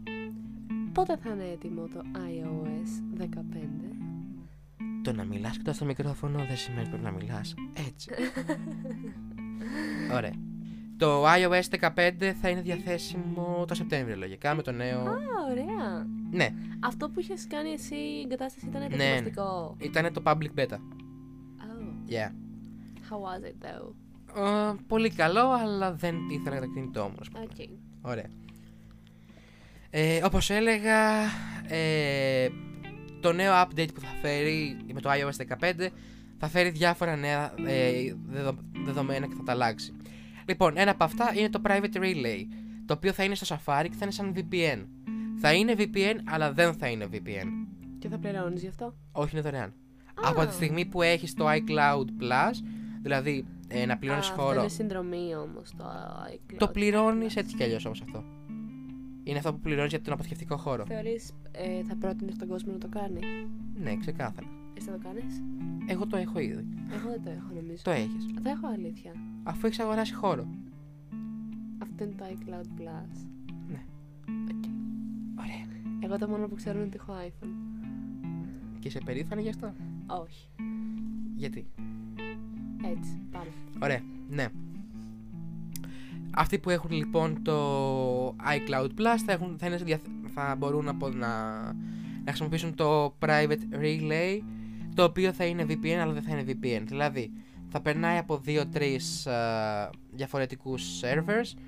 Πότε 0.92 1.16
θα 1.16 1.30
είναι 1.30 1.50
έτοιμο 1.52 1.88
το 1.94 2.02
iOS 2.14 3.22
15? 3.22 3.89
Το 5.02 5.12
να 5.12 5.24
μιλάς 5.24 5.58
και 5.58 5.72
στο 5.72 5.84
μικρόφωνο 5.84 6.38
δεν 6.38 6.56
σημαίνει 6.56 6.88
πρέπει 6.88 7.02
να 7.02 7.10
μιλάς 7.10 7.54
έτσι. 7.88 8.10
Ωραία. 10.16 10.32
Το 10.96 11.24
iOS 11.26 11.90
15 11.94 12.32
θα 12.40 12.48
είναι 12.48 12.60
διαθέσιμο 12.60 13.64
το 13.68 13.74
Σεπτέμβριο 13.74 14.16
λογικά 14.16 14.54
με 14.54 14.62
το 14.62 14.72
νέο. 14.72 14.98
Α, 15.00 15.16
ωραία. 15.50 16.06
Ναι, 16.30 16.54
Αυτό 16.80 17.08
που 17.08 17.20
είχες 17.20 17.46
κάνει 17.46 17.70
εσύ 17.70 17.94
η 17.94 18.20
εγκατάσταση 18.24 18.66
ήταν 18.66 18.80
Ναι. 18.82 18.88
δοκιμαστικό. 18.88 19.76
ήταν 19.78 20.12
το 20.12 20.22
public 20.24 20.50
beta. 20.60 20.74
Oh, 20.76 22.10
Yeah. 22.12 22.30
how 23.10 23.16
was 23.16 23.44
it 23.44 23.64
though? 23.66 23.92
Ε, 24.36 24.74
πολύ 24.86 25.10
καλό, 25.10 25.50
αλλά 25.50 25.92
δεν 25.94 26.16
ήθελα 26.30 26.54
να 26.54 26.60
το 26.60 26.66
κινητό 26.74 27.02
μου. 27.02 27.14
ας 27.20 27.28
πούμε. 27.30 27.46
Okay. 27.56 27.68
Ωραία. 28.02 28.26
Ε, 29.90 30.20
όπως 30.24 30.50
έλεγα, 30.50 31.22
ε, 31.68 32.48
το 33.20 33.32
νέο 33.32 33.52
update 33.54 33.94
που 33.94 34.00
θα 34.00 34.08
φέρει 34.22 34.76
με 34.92 35.00
το 35.00 35.10
iOS 35.12 35.56
15 35.60 35.86
θα 36.38 36.48
φέρει 36.48 36.70
διάφορα 36.70 37.16
νέα 37.16 37.52
ε, 37.66 37.92
δεδο- 38.26 38.58
δεδομένα 38.84 39.26
και 39.26 39.34
θα 39.36 39.42
τα 39.42 39.52
αλλάξει. 39.52 39.92
Λοιπόν, 40.48 40.72
ένα 40.76 40.90
από 40.90 41.04
αυτά 41.04 41.32
είναι 41.34 41.48
το 41.50 41.60
Private 41.64 41.96
Relay, 41.96 42.44
το 42.86 42.94
οποίο 42.94 43.12
θα 43.12 43.24
είναι 43.24 43.34
στο 43.34 43.56
Safari 43.56 43.82
και 43.90 43.96
θα 43.96 43.98
είναι 44.02 44.10
σαν 44.10 44.34
VPN. 44.36 44.86
Θα 45.40 45.52
είναι 45.52 45.74
VPN, 45.78 46.14
αλλά 46.24 46.52
δεν 46.52 46.74
θα 46.74 46.86
είναι 46.88 47.06
VPN. 47.12 47.46
Και 47.98 48.08
θα 48.08 48.18
πληρώνεις 48.18 48.60
γι' 48.62 48.68
αυτό; 48.68 48.94
Όχι, 49.12 49.30
είναι 49.32 49.42
δωρεάν. 49.42 49.72
Από 50.22 50.46
τη 50.46 50.52
στιγμή 50.52 50.84
που 50.86 51.02
έχεις 51.02 51.34
το 51.34 51.46
iCloud 51.50 52.04
Plus, 52.22 52.54
δηλαδή 53.02 53.46
ε, 53.68 53.86
να 53.86 53.98
πληρώνεις 53.98 54.28
Α, 54.28 54.32
χώρο 54.32 54.48
Αυτό 54.48 54.60
είναι 54.60 54.68
συνδρομή 54.68 55.34
όμως 55.36 55.70
το 55.76 55.84
iCloud. 56.34 56.56
Το 56.58 56.68
πληρώνεις 56.68 57.36
έτσι 57.36 57.56
κι 57.56 57.62
αλλιώς 57.62 57.84
όμως 57.84 58.00
αυτό. 58.02 58.24
Είναι 59.24 59.38
αυτό 59.38 59.52
που 59.52 59.60
πληρώνεις 59.60 59.90
για 59.90 60.00
τον 60.00 60.12
αποθηκευτικό 60.12 60.56
χώρο. 60.56 60.84
Θεωρείς 60.86 61.32
ε, 61.50 61.82
θα 61.82 61.96
πρότεινες 61.96 62.34
στον 62.34 62.48
κόσμο 62.48 62.72
να 62.72 62.78
το 62.78 62.88
κάνει; 62.88 63.20
Ναι, 63.74 63.96
ξεκάθαρα. 63.96 64.46
Εσύ 64.74 64.86
θα 64.86 64.92
το 64.92 65.00
κάνεις; 65.02 65.42
Εγώ 65.86 66.06
το 66.06 66.16
έχω 66.16 66.38
ήδη. 66.38 66.66
Εγώ 66.92 67.08
δεν 67.10 67.22
το 67.24 67.30
έχω 67.30 67.54
νομίζω. 67.54 67.82
Το 67.82 67.90
έχεις. 67.90 68.26
Θα 68.42 68.50
έχω 68.50 68.66
αλήθεια. 68.66 69.12
Αφού 69.42 69.66
έχεις 69.66 69.78
αγοράσει 69.78 70.14
χώρο. 70.14 70.46
Αυτό 71.78 72.04
είναι 72.04 72.14
το 72.16 72.24
iCloud 72.28 72.80
Plus. 72.80 73.26
Ναι. 73.68 73.84
Οκ. 74.50 74.64
Ωραία. 75.38 75.66
Εγώ 76.00 76.18
το 76.18 76.28
μόνο 76.28 76.48
που 76.48 76.54
ξέρω 76.54 76.78
είναι 76.78 76.86
ότι 76.86 76.96
έχω 77.00 77.12
iPhone. 77.28 77.48
Και 78.78 78.88
είσαι 78.88 79.00
περήφανη 79.04 79.42
γι' 79.42 79.48
αυτό; 79.48 79.72
Όχι. 80.06 80.48
Γιατί; 81.36 81.66
Έτσι. 82.84 83.20
Πάμε. 83.30 83.50
Ωραία. 83.82 84.00
Ναι. 84.28 84.46
Αυτοί 86.34 86.58
που 86.58 86.70
έχουν 86.70 86.90
λοιπόν 86.90 87.42
το 87.42 87.56
iCloud 88.28 88.86
Plus 88.86 89.18
θα, 89.26 89.32
έχουν, 89.32 89.56
θα, 89.58 89.66
είναι, 89.66 89.76
σε 89.78 89.84
διαθ- 89.84 90.06
θα 90.34 90.54
μπορούν 90.58 90.84
να, 90.84 90.94
πω- 90.94 91.14
να, 91.14 91.62
να 92.24 92.26
χρησιμοποιήσουν 92.26 92.74
το 92.74 93.16
Private 93.20 93.74
Relay 93.80 94.38
το 94.94 95.04
οποίο 95.04 95.32
θα 95.32 95.44
είναι 95.44 95.66
VPN 95.68 95.88
αλλά 95.88 96.12
δεν 96.12 96.22
θα 96.22 96.36
είναι 96.36 96.44
VPN. 96.46 96.82
Δηλαδή 96.86 97.32
θα 97.68 97.80
περνάει 97.80 98.18
από 98.18 98.40
2-3 98.46 98.60
διαφορετικούς 100.10 101.00
servers 101.02 101.58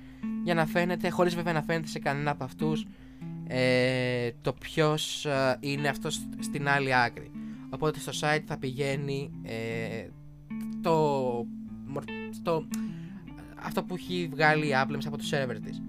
για 0.43 0.53
να 0.53 0.65
φαίνεται, 0.65 1.09
χωρίς 1.09 1.35
βέβαια 1.35 1.53
να 1.53 1.61
φαίνεται 1.61 1.87
σε 1.87 1.99
κανένα 1.99 2.31
από 2.31 2.43
αυτούς 2.43 2.85
ε, 3.47 4.29
το 4.41 4.53
ποιος 4.53 5.25
ε, 5.25 5.57
είναι 5.59 5.87
αυτός 5.87 6.27
στην 6.39 6.67
άλλη 6.67 6.95
άκρη. 6.95 7.31
Οπότε 7.69 7.99
στο 7.99 8.11
site 8.19 8.43
θα 8.45 8.57
πηγαίνει 8.57 9.31
ε, 9.43 10.07
το, 10.81 10.91
μορ- 11.87 12.09
το, 12.43 12.67
αυτό 13.63 13.83
που 13.83 13.93
έχει 13.95 14.27
βγάλει 14.31 14.67
η 14.67 14.71
Apple 14.73 14.93
μέσα 14.95 15.07
από 15.07 15.17
το 15.17 15.23
server 15.31 15.57
της. 15.65 15.81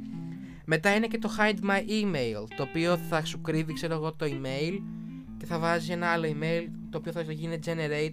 Μετά 0.65 0.95
είναι 0.95 1.07
και 1.07 1.19
το 1.19 1.31
Hide 1.39 1.71
My 1.71 1.79
Email, 1.89 2.47
το 2.57 2.63
οποίο 2.63 2.97
θα 2.97 3.25
σου 3.25 3.41
κρύβει, 3.41 3.73
ξέρω 3.73 3.95
εγώ, 3.95 4.13
το 4.13 4.27
email 4.29 4.79
και 5.37 5.47
θα 5.47 5.59
βάζει 5.59 5.93
ένα 5.93 6.07
άλλο 6.09 6.29
email, 6.29 6.67
το 6.91 6.99
οποίο 6.99 7.13
θα 7.13 7.23
γίνει 7.23 7.59
generate 7.67 8.13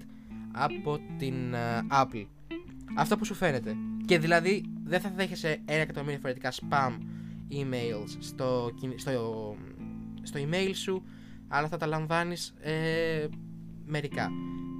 από 0.51 0.99
την 1.17 1.53
ε, 1.53 1.81
Apple. 1.91 2.25
Αυτό 2.95 3.17
που 3.17 3.25
σου 3.25 3.33
φαίνεται. 3.33 3.75
Και 4.05 4.19
δηλαδή 4.19 4.63
δεν 4.83 4.99
θα 4.99 5.09
δέχεσαι 5.15 5.61
ένα 5.65 5.81
εκατομμύριο 5.81 6.19
διαφορετικά 6.19 6.51
spam 6.51 6.97
emails 7.51 8.17
στο, 8.19 8.71
κινη- 8.79 8.99
στο, 8.99 9.55
στο 10.21 10.39
email 10.39 10.71
σου, 10.73 11.03
αλλά 11.47 11.67
θα 11.67 11.77
τα 11.77 11.85
λαμβάνεις 11.85 12.53
ε, 12.61 13.27
μερικά. 13.85 14.31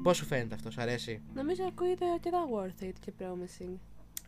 Πώς 0.03 0.17
σου 0.17 0.25
φαίνεται 0.25 0.55
αυτό, 0.55 0.71
σου 0.71 0.81
αρέσει; 0.81 1.21
Νομίζω 1.33 1.63
ακούγεται 1.67 2.05
αρκετά 2.13 2.37
worth 2.55 2.83
it 2.83 2.93
και 2.99 3.11
promising. 3.19 3.75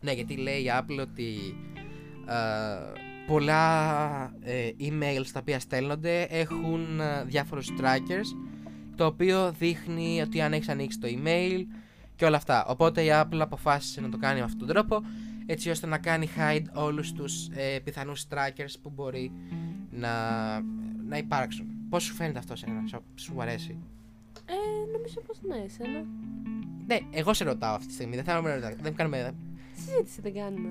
Ναι, 0.00 0.12
γιατί 0.12 0.36
λέει 0.36 0.60
η 0.60 0.70
Apple 0.78 0.98
ότι 1.00 1.56
ε, 2.28 3.00
πολλά 3.26 4.34
ε, 4.40 4.70
emails 4.80 5.26
τα 5.32 5.40
οποία 5.40 5.60
στέλνονται 5.60 6.22
έχουν 6.22 7.00
ε, 7.00 7.24
διάφορους 7.24 7.68
trackers 7.80 8.36
το 8.96 9.06
οποίο 9.06 9.52
δείχνει 9.52 10.20
ότι 10.20 10.40
αν 10.40 10.52
έχεις 10.52 10.68
ανοίξει 10.68 10.98
το 10.98 11.08
email 11.10 11.64
και 12.16 12.24
όλα 12.24 12.36
αυτά. 12.36 12.66
Οπότε 12.66 13.02
η 13.02 13.08
Apple 13.10 13.38
αποφάσισε 13.38 14.00
να 14.00 14.08
το 14.08 14.18
κάνει 14.18 14.38
με 14.38 14.44
αυτόν 14.44 14.58
τον 14.58 14.68
τρόπο 14.68 15.02
έτσι 15.46 15.70
ώστε 15.70 15.86
να 15.86 15.98
κάνει 15.98 16.28
hide 16.36 16.64
όλους 16.72 17.12
τους 17.12 17.48
ε, 17.54 17.78
πιθανούς 17.84 18.26
trackers 18.30 18.74
που 18.82 18.90
μπορεί 18.94 19.32
να, 19.90 20.10
να 21.08 21.16
υπάρξουν. 21.16 21.66
Πώς 21.88 22.02
σου 22.02 22.14
φαίνεται 22.14 22.38
αυτό 22.38 22.56
σε 22.56 22.66
σου, 22.88 23.02
σου 23.14 23.42
αρέσει; 23.42 23.78
Ε, 24.46 24.92
νομίζω 24.92 25.20
πως 25.26 25.40
ναι, 25.42 25.56
εσένα. 25.64 26.04
Ναι, 26.86 26.98
εγώ 27.10 27.34
σε 27.34 27.44
ρωτάω 27.44 27.74
αυτή 27.74 27.86
τη 27.86 27.92
στιγμή, 27.92 28.14
δεν 28.14 28.24
θέλω 28.24 28.40
να 28.40 28.48
με 28.48 28.54
ρωτάω, 28.54 28.70
δεν 28.80 28.94
κάνουμε... 28.94 29.34
Συζήτηση 29.74 30.20
δεν 30.20 30.34
κάνουμε. 30.34 30.68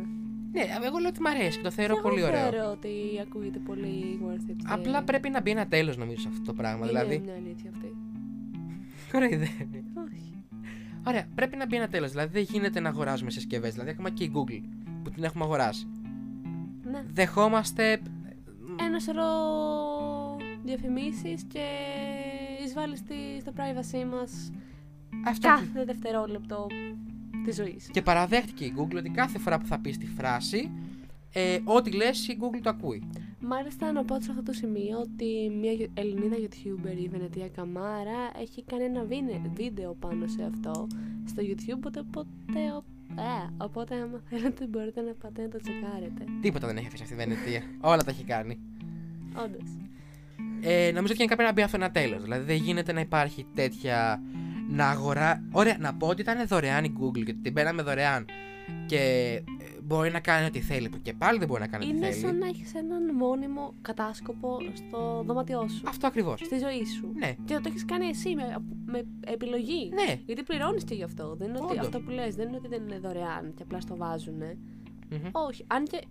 Ναι, 0.52 0.62
εγώ 0.86 0.98
λέω 0.98 1.10
ότι 1.10 1.22
μ' 1.22 1.28
αρέσει 1.28 1.58
και 1.58 1.64
το 1.64 1.72
θεωρώ 1.72 1.96
Και 1.96 2.02
πολύ 2.02 2.20
εγώ 2.20 2.28
ωραίο. 2.28 2.40
θεωρώ 2.50 2.72
ότι 2.72 2.90
ακούγεται 3.22 3.60
πολύ 3.60 4.20
worth 4.28 4.50
it. 4.52 4.56
και 4.58 4.66
Απλά 4.68 5.04
πρέπει 5.04 5.30
να 5.30 5.42
μπει 5.42 5.52
ένα 5.52 5.68
τέλος 5.68 5.98
νομίζω 5.98 6.20
σε 6.22 6.28
αυτό 6.32 6.44
το 6.44 6.54
πράγμα. 6.54 6.78
είναι 6.78 6.88
Δηλαδή. 6.88 7.20
μια 7.26 7.34
αλήθεια 7.36 7.70
αυτή. 7.74 7.96
Κοροϊδεύει. 9.12 9.84
Όχι. 10.06 10.44
Ωραία, 11.08 11.26
πρέπει 11.36 11.56
να 11.58 11.66
μπει 11.66 11.76
ένα 11.76 11.88
τέλος. 11.88 12.12
Δηλαδή 12.12 12.30
δεν 12.34 12.42
γίνεται 12.50 12.80
να 12.80 12.90
αγοράζουμε 12.90 13.30
συσκευές. 13.32 13.72
Δηλαδή 13.74 13.90
ακόμα 13.90 14.10
και 14.10 14.24
η 14.24 14.32
Google 14.36 14.62
που 15.04 15.10
την 15.10 15.24
έχουμε 15.24 15.44
αγοράσει. 15.44 15.88
Ναι. 16.92 17.04
Δεχόμαστε. 17.14 18.00
Ένα 18.80 19.00
σωρό 19.00 19.28
διαφημίσεις 20.64 21.44
και 21.48 21.66
εισβάλλεις 22.66 23.00
στη- 23.00 23.40
στο 23.42 23.52
privacy 23.56 24.06
μας 24.20 24.52
Αυτό. 25.26 25.48
κάθε 25.48 25.84
δευτερόλεπτο 25.86 26.68
της 27.46 27.56
ζωής. 27.56 27.90
Και 27.92 28.02
παραδέχτηκε 28.02 28.66
η 28.66 28.74
Google 28.78 28.96
ότι 28.98 29.10
κάθε 29.10 29.38
φορά 29.40 29.58
που 29.60 29.66
θα 29.66 29.80
πεις 29.80 29.98
τη 29.98 30.06
φράση, 30.06 30.72
ε, 31.34 31.58
ό,τι 31.64 31.92
λες 31.92 32.28
η 32.28 32.38
Google 32.42 32.60
το 32.64 32.70
ακούει. 32.70 33.10
Μάλιστα 33.40 33.92
να 33.92 34.04
πω 34.06 34.22
σε 34.22 34.32
αυτό 34.32 34.44
το 34.44 34.54
σημείο 34.54 35.00
ότι 35.00 35.50
μια 35.60 35.72
Ιου- 35.72 35.90
Ελληνίδα 35.94 36.36
YouTuber, 36.36 36.98
η 37.04 37.08
Βενετία 37.08 37.50
Καμάρα, 37.50 38.20
έχει 38.42 38.64
κάνει 38.64 38.84
ένα 38.84 39.04
βίνε- 39.04 39.50
βίντεο 39.56 39.94
πάνω 40.00 40.28
σε 40.28 40.44
αυτό 40.44 40.88
στο 41.26 41.42
YouTube, 41.46 41.76
οπότε, 41.76 42.00
οπότε, 42.00 42.28
ε, 43.16 43.64
οπότε 43.64 43.96
άμα 43.96 44.22
θέλετε 44.30 44.66
μπορείτε 44.68 45.02
να 45.02 45.14
πάτε 45.14 45.42
να 45.42 45.48
το 45.50 45.58
τσεκάρετε. 45.58 46.24
Τίποτα 46.42 46.68
δεν 46.68 46.78
έχει 46.78 46.88
αφήσει 46.88 47.04
αυτή 47.04 47.14
η 47.16 47.18
Βενετία. 47.18 47.62
Όλα 47.82 48.04
τα 48.04 48.12
έχει 48.12 48.24
κάνει. 48.24 48.60
Όντως. 49.44 49.78
Ε, 50.62 50.86
νομίζω 50.94 51.14
ότι 51.14 51.14
γενικά 51.24 51.36
πρέπει 51.36 51.44
να 51.50 51.52
μπει 51.54 51.62
αυτό 51.62 51.78
ένα 51.78 51.92
τέλο. 51.92 52.20
Δηλαδή 52.20 52.46
δεν 52.46 52.56
γίνεται 52.56 52.94
να 52.94 53.00
υπάρχει 53.00 53.46
τέτοια. 53.54 54.22
Να 54.74 54.90
αγορά. 54.90 55.44
Ωραία, 55.52 55.78
να 55.80 55.94
πω 55.96 56.08
ότι 56.08 56.22
ήταν 56.22 56.48
δωρεάν 56.48 56.84
η 56.84 56.94
Google 57.00 57.24
και 57.24 57.32
ότι 57.32 57.42
την 57.42 57.54
παίρναμε 57.54 57.82
δωρεάν. 57.82 58.26
Και 58.86 58.98
ε, 59.60 59.82
μπορεί 59.84 60.12
να 60.12 60.20
κάνει 60.20 60.46
ό,τι 60.46 60.60
θέλει. 60.60 60.90
Που 60.90 60.98
και 61.02 61.14
πάλι 61.14 61.40
δεν 61.40 61.48
μπορεί 61.48 61.62
να 61.62 61.68
κάνει 61.68 61.86
ό,τι 61.86 61.96
Είναι 61.96 62.06
θέλει. 62.10 62.20
σαν 62.22 62.38
να 62.38 62.48
έχεις 62.48 62.74
έναν 62.76 63.16
μόνιμο 63.16 63.74
κατάσκοπο 63.82 64.58
στο 64.74 65.24
δωμάτιό 65.26 65.68
σου. 65.68 65.82
Αυτό 65.88 66.08
ακριβώς. 66.08 66.40
Στη 66.40 66.58
ζωή 66.58 66.86
σου. 66.86 67.12
Ναι. 67.16 67.36
Και 67.46 67.54
το 67.54 67.62
έχεις 67.66 67.86
κάνει 67.86 68.06
εσύ 68.06 68.36
με, 68.36 68.56
με 68.86 69.04
επιλογή. 69.26 69.90
Ναι. 69.94 70.20
Γιατί 70.26 70.44
πληρώνεις 70.44 70.84
και 70.84 70.94
γι' 70.96 71.04
αυτό. 71.04 71.36
Δεν 71.36 71.48
είναι 71.50 71.58
ότι 71.62 71.72
Όντως. 71.74 71.86
αυτό 71.86 72.00
που 72.02 72.10
λες 72.10 72.36
δεν 72.36 72.48
είναι 72.48 72.58
ότι 72.58 72.68
δεν 72.68 72.82
είναι 72.84 73.00
δωρεάν 73.00 73.54
και 73.56 73.64
απλά 73.64 73.82
στο 73.82 73.96
βάζουν. 73.96 74.42
Μμμ. 75.10 75.30
Όχι. 75.32 75.64
Αν 75.68 75.84
και 75.86 76.02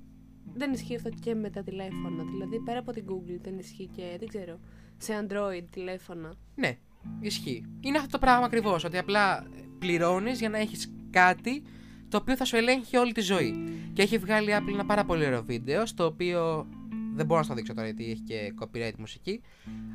δεν 0.55 0.73
ισχύει 0.73 0.95
αυτό 0.97 1.09
και 1.21 1.35
με 1.35 1.51
τα 1.51 1.63
τηλέφωνα. 1.63 2.25
Δηλαδή 2.31 2.61
πέρα 2.65 2.79
από 2.79 2.93
την 2.93 3.05
Google 3.09 3.39
δεν 3.43 3.59
ισχύει 3.59 3.87
και 3.97 4.17
δεν 4.19 4.29
ξέρω. 4.29 4.59
Σε 4.97 5.13
Android 5.27 5.65
τηλέφωνα. 5.71 6.33
Ναι, 6.55 6.79
ισχύει. 7.21 7.65
Είναι 7.81 7.97
αυτό 7.99 8.11
το 8.11 8.19
πράγμα 8.19 8.45
ακριβώς. 8.45 8.85
Ότι 8.85 8.99
απλά 8.99 9.47
πληρώνεις 9.79 10.39
για 10.39 10.49
να 10.49 10.59
έχεις 10.59 10.93
κάτι 11.11 11.63
το 12.09 12.17
οποίο 12.17 12.37
θα 12.37 12.45
σου 12.45 12.57
ελέγχει 12.57 12.97
όλη 12.97 13.13
τη 13.13 13.21
ζωή. 13.21 13.55
Και 13.93 14.03
έχει 14.03 14.19
βγάλει 14.19 14.51
η 14.51 14.55
Apple 14.59 14.73
ένα 14.73 14.85
πάρα 14.85 15.05
πολύ 15.05 15.27
ωραίο 15.27 15.43
βίντεο, 15.43 15.87
στο 15.87 16.05
οποίο 16.05 16.67
δεν 17.15 17.27
μπορώ 17.27 17.39
να 17.39 17.45
στο 17.45 17.55
δείξω 17.55 17.75
τώρα 17.75 17.87
γιατί 17.87 18.11
έχει 18.11 18.21
και 18.21 18.55
copyright 18.61 18.97
μουσική. 18.99 19.41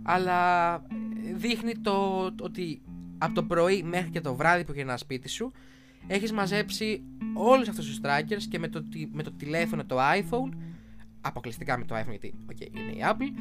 Αλλά 0.03 0.73
ε, 0.75 0.79
δείχνει 1.33 1.77
το, 1.77 2.31
το 2.35 2.43
ότι 2.43 2.81
από 3.17 3.33
το 3.33 3.43
πρωί 3.43 3.83
μέχρι 3.83 4.09
και 4.09 4.21
το 4.21 4.35
βράδυ 4.35 4.63
που 4.63 4.73
γυρνάς 4.73 4.99
σπίτι 4.99 5.29
σου 5.29 5.51
έχεις 6.07 6.31
μαζέψει 6.31 7.03
όλους 7.33 7.67
αυτούς 7.67 7.85
τους 7.85 7.99
trackers 8.03 8.43
και 8.49 8.59
με 8.59 8.67
το, 8.67 8.83
τι- 8.83 9.09
με 9.11 9.23
το 9.23 9.31
τηλέφωνο, 9.31 9.85
το 9.85 9.97
iPhone 9.99 10.57
αποκλειστικά 11.21 11.77
με 11.77 11.85
το 11.85 11.95
iPhone 11.95 12.09
γιατί 12.09 12.33
okay, 12.51 12.67
είναι 12.77 12.91
η 12.91 12.99
Apple 13.01 13.39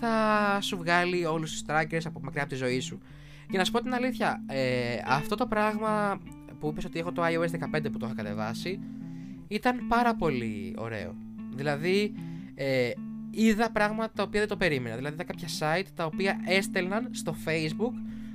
θα 0.00 0.58
σου 0.60 0.76
βγάλει 0.76 1.24
όλους 1.24 1.52
τους 1.52 1.62
trackers 1.66 2.00
από 2.04 2.20
μακριά 2.22 2.42
από 2.42 2.50
τη 2.50 2.56
ζωή 2.56 2.80
σου 2.80 3.00
για 3.48 3.58
να 3.58 3.64
σου 3.64 3.72
πω 3.72 3.80
την 3.80 3.94
αλήθεια 3.94 4.44
ε, 4.46 4.96
αυτό 5.06 5.34
το 5.34 5.46
πράγμα 5.46 6.20
που 6.60 6.68
είπες 6.68 6.84
ότι 6.84 6.98
έχω 6.98 7.12
το 7.12 7.22
iOS 7.24 7.76
15 7.76 7.82
που 7.92 7.98
το 7.98 8.06
είχα 8.06 8.14
κατεβάσει 8.14 8.80
ήταν 9.48 9.86
πάρα 9.88 10.14
πολύ 10.14 10.74
ωραίο 10.78 11.14
δηλαδή 11.54 12.14
ε, 12.54 12.90
είδα 13.30 13.70
πράγματα 13.70 14.12
τα 14.14 14.22
οποία 14.22 14.40
δεν 14.40 14.48
το 14.48 14.56
περίμενα 14.56 14.96
δηλαδή 14.96 15.14
είδα 15.14 15.24
κάποια 15.24 15.48
site 15.58 15.86
τα 15.94 16.04
οποία 16.04 16.40
έστελναν 16.46 17.08
στο 17.10 17.36
Facebook 17.44 17.92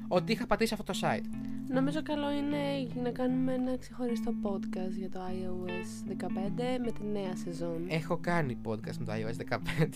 ότι 0.07 0.31
είχα 0.31 0.45
πατήσει 0.45 0.73
αυτό 0.73 0.93
το 0.93 0.99
site 1.01 1.43
Νομίζω 1.67 2.03
καλό 2.03 2.31
είναι 2.31 2.87
να 3.03 3.09
κάνουμε 3.09 3.53
ένα 3.53 3.77
ξεχωριστό 3.77 4.33
podcast 4.43 4.91
για 4.97 5.09
το 5.09 5.19
iOS 5.19 6.11
15 6.11 6.25
με 6.85 6.91
τη 6.91 7.03
νέα 7.11 7.35
σεζόν. 7.35 7.85
Έχω 7.87 8.17
κάνει 8.17 8.57
podcast 8.65 8.95
με 8.99 9.05
το 9.05 9.11
iOS 9.11 9.57
15. 9.81 9.87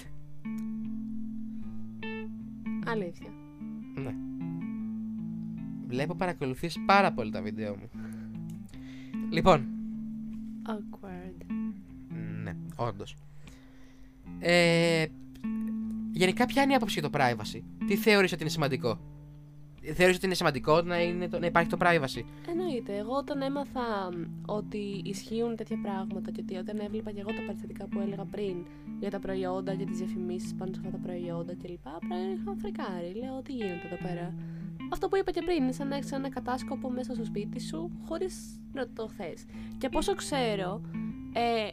Αλήθεια. 2.87 3.29
Ναι. 3.95 4.13
Βλέπω 5.87 6.15
παρακολουθείς 6.15 6.77
πάρα 6.85 7.11
πολύ 7.11 7.31
τα 7.31 7.41
βίντεο 7.41 7.75
μου. 7.75 7.89
Λοιπόν, 9.31 9.65
Awkward. 10.67 11.45
ναι, 12.43 12.55
όντως. 12.75 13.15
Ε, 14.39 15.05
γενικά 16.11 16.45
ποια 16.45 16.61
είναι 16.63 16.71
η 16.71 16.75
άποψη 16.75 16.99
για 16.99 17.09
το 17.09 17.17
privacy; 17.19 17.61
Τι 17.87 17.95
θεωρείς 17.95 18.31
ότι 18.31 18.41
είναι 18.41 18.51
σημαντικό; 18.51 18.99
Θεωρείς 19.93 20.15
ότι 20.15 20.25
είναι 20.25 20.35
σημαντικό 20.35 20.81
να, 20.81 21.01
είναι 21.01 21.27
το, 21.29 21.39
να 21.39 21.45
υπάρχει 21.45 21.69
το 21.69 21.77
privacy; 21.79 22.23
Εννοείται. 22.49 22.97
Εγώ 22.97 23.13
όταν 23.15 23.41
έμαθα 23.41 24.09
μ, 24.11 24.23
ότι 24.45 25.01
ισχύουν 25.03 25.55
τέτοια 25.55 25.79
πράγματα 25.81 26.31
και 26.31 26.41
ότι 26.43 26.55
όταν 26.55 26.79
έβλεπα 26.79 27.11
και 27.11 27.19
εγώ 27.19 27.29
τα 27.33 27.41
περιστατικά 27.45 27.87
που 27.87 27.99
έλεγα 27.99 28.25
πριν 28.25 28.65
για 28.99 29.09
τα 29.09 29.19
προϊόντα 29.19 29.75
και 29.75 29.85
τις 29.85 29.97
διαφημίσεις 29.97 30.55
πάνω 30.55 30.73
σε 30.73 30.79
αυτά 30.85 30.97
τα 30.97 31.03
προϊόντα 31.03 31.53
κλπ. 31.53 31.87
Πρέπει 32.07 32.39
είχα 32.41 32.55
φρικάρει. 32.61 33.13
Λέω 33.23 33.41
τι 33.41 33.51
γίνεται 33.51 33.87
εδώ 33.91 34.07
πέρα; 34.07 34.33
Αυτό 34.91 35.07
που 35.07 35.17
είπα 35.17 35.31
και 35.31 35.41
πριν, 35.41 35.63
είναι 35.63 35.71
σαν 35.71 35.87
να 35.87 35.95
έχεις 35.95 36.11
ένα 36.11 36.29
κατάσκοπο 36.29 36.89
μέσα 36.89 37.13
στο 37.13 37.23
σπίτι 37.25 37.59
σου 37.59 37.91
χωρίς 38.07 38.59
να 38.73 38.87
το 38.87 39.09
θες. 39.09 39.45
Και 39.77 39.85
από 39.85 39.97
όσο 39.97 40.15
ξέρω, 40.15 40.81
ε, 41.33 41.67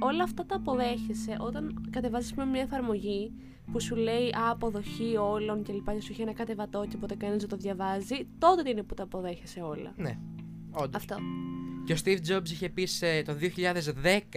όλα 0.00 0.22
αυτά 0.22 0.46
τα 0.46 0.56
αποδέχεσαι 0.56 1.36
όταν 1.38 1.88
κατεβάζεις 1.90 2.34
με 2.34 2.44
μια 2.44 2.60
εφαρμογή 2.60 3.32
που 3.72 3.80
σου 3.80 3.96
λέει 3.96 4.28
«Α, 4.28 4.50
αποδοχή 4.50 5.16
όλων 5.16 5.62
και 5.62 5.72
λοιπά 5.72 5.94
και 5.94 6.00
σου 6.00 6.12
έχει 6.12 6.22
ένα 6.22 6.32
κατεβατό 6.32 6.86
και 6.88 6.96
ποτέ 6.96 7.14
κανένας 7.14 7.40
δεν 7.40 7.50
το 7.50 7.56
διαβάζει, 7.56 8.26
τότε 8.38 8.70
είναι 8.70 8.82
που 8.82 8.94
τα 8.94 9.02
αποδέχεσαι 9.02 9.60
όλα. 9.60 9.92
Ναι, 9.96 10.18
όντως. 10.70 11.02
Αυτό. 11.02 11.16
Και 11.84 11.92
ο 11.92 11.96
Steve 12.04 12.18
Jobs 12.28 12.50
είχε 12.50 12.68
πει 12.68 12.86
σε 12.86 13.22
το 13.22 13.36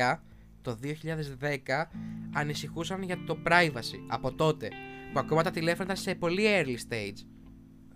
2010, 0.06 0.20
το 0.62 0.78
2010 0.82 1.86
ανησυχούσαν 2.34 3.04
για 3.04 3.18
το 3.26 3.38
privacy 3.48 4.00
από 4.08 4.34
τότε. 4.34 4.70
Που 5.14 5.20
ακόμα 5.20 5.44
τα 5.44 5.52
τηλέφωνα 5.52 5.84
ήταν 5.84 5.96
σε 5.96 6.16
πολύ 6.16 6.44
early 6.46 6.94
stage. 6.94 7.26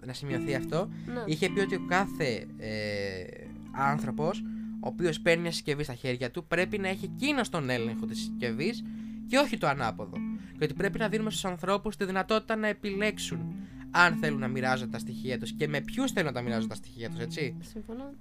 Να 0.06 0.14
σημειωθεί 0.14 0.56
αυτό. 0.56 0.90
Ναι. 1.06 1.24
Είχε 1.26 1.50
πει 1.50 1.60
ότι 1.60 1.76
ο 1.76 1.86
κάθε 1.88 2.48
ε, 2.58 3.24
άνθρωπος 3.72 4.44
ο 4.80 4.88
οποίος 4.88 5.22
παίρνει 5.22 5.42
μια 5.42 5.52
συσκευή 5.52 5.84
στα 5.84 5.94
χέρια 5.94 6.32
του 6.32 6.48
πρέπει 6.48 6.78
να 6.78 6.88
έχει 6.88 7.12
εκείνο 7.16 7.42
τον 7.50 7.70
έλεγχο 7.70 8.06
της 8.06 8.18
συσκευής 8.20 8.84
και 9.28 9.38
όχι 9.38 9.58
το 9.58 9.68
ανάποδο. 9.68 10.18
Και 10.58 10.64
ότι 10.64 10.74
πρέπει 10.74 11.00
να 11.00 11.08
δίνουμε 11.08 11.30
στους 11.30 11.46
ανθρώπους 11.46 11.96
τη 11.96 12.06
δυνατότητα 12.06 12.56
να 12.56 12.68
επιλέξουν 12.68 13.56
αν 13.92 14.16
θέλουν 14.16 14.40
να 14.40 14.48
μοιράζονται 14.48 14.92
τα 14.92 15.00
στοιχεία 15.00 15.40
τους 15.40 15.54
και 15.54 15.68
με 15.68 15.82
ποιους 15.82 16.12
θέλουν 16.12 16.28
να 16.28 16.34
τα 16.34 16.42
μοιράζονται 16.42 16.68
τα 16.68 16.76
στοιχεία 16.76 17.10
τους, 17.10 17.20
έτσι. 17.20 17.56
Συμφωνώ. 17.62 18.14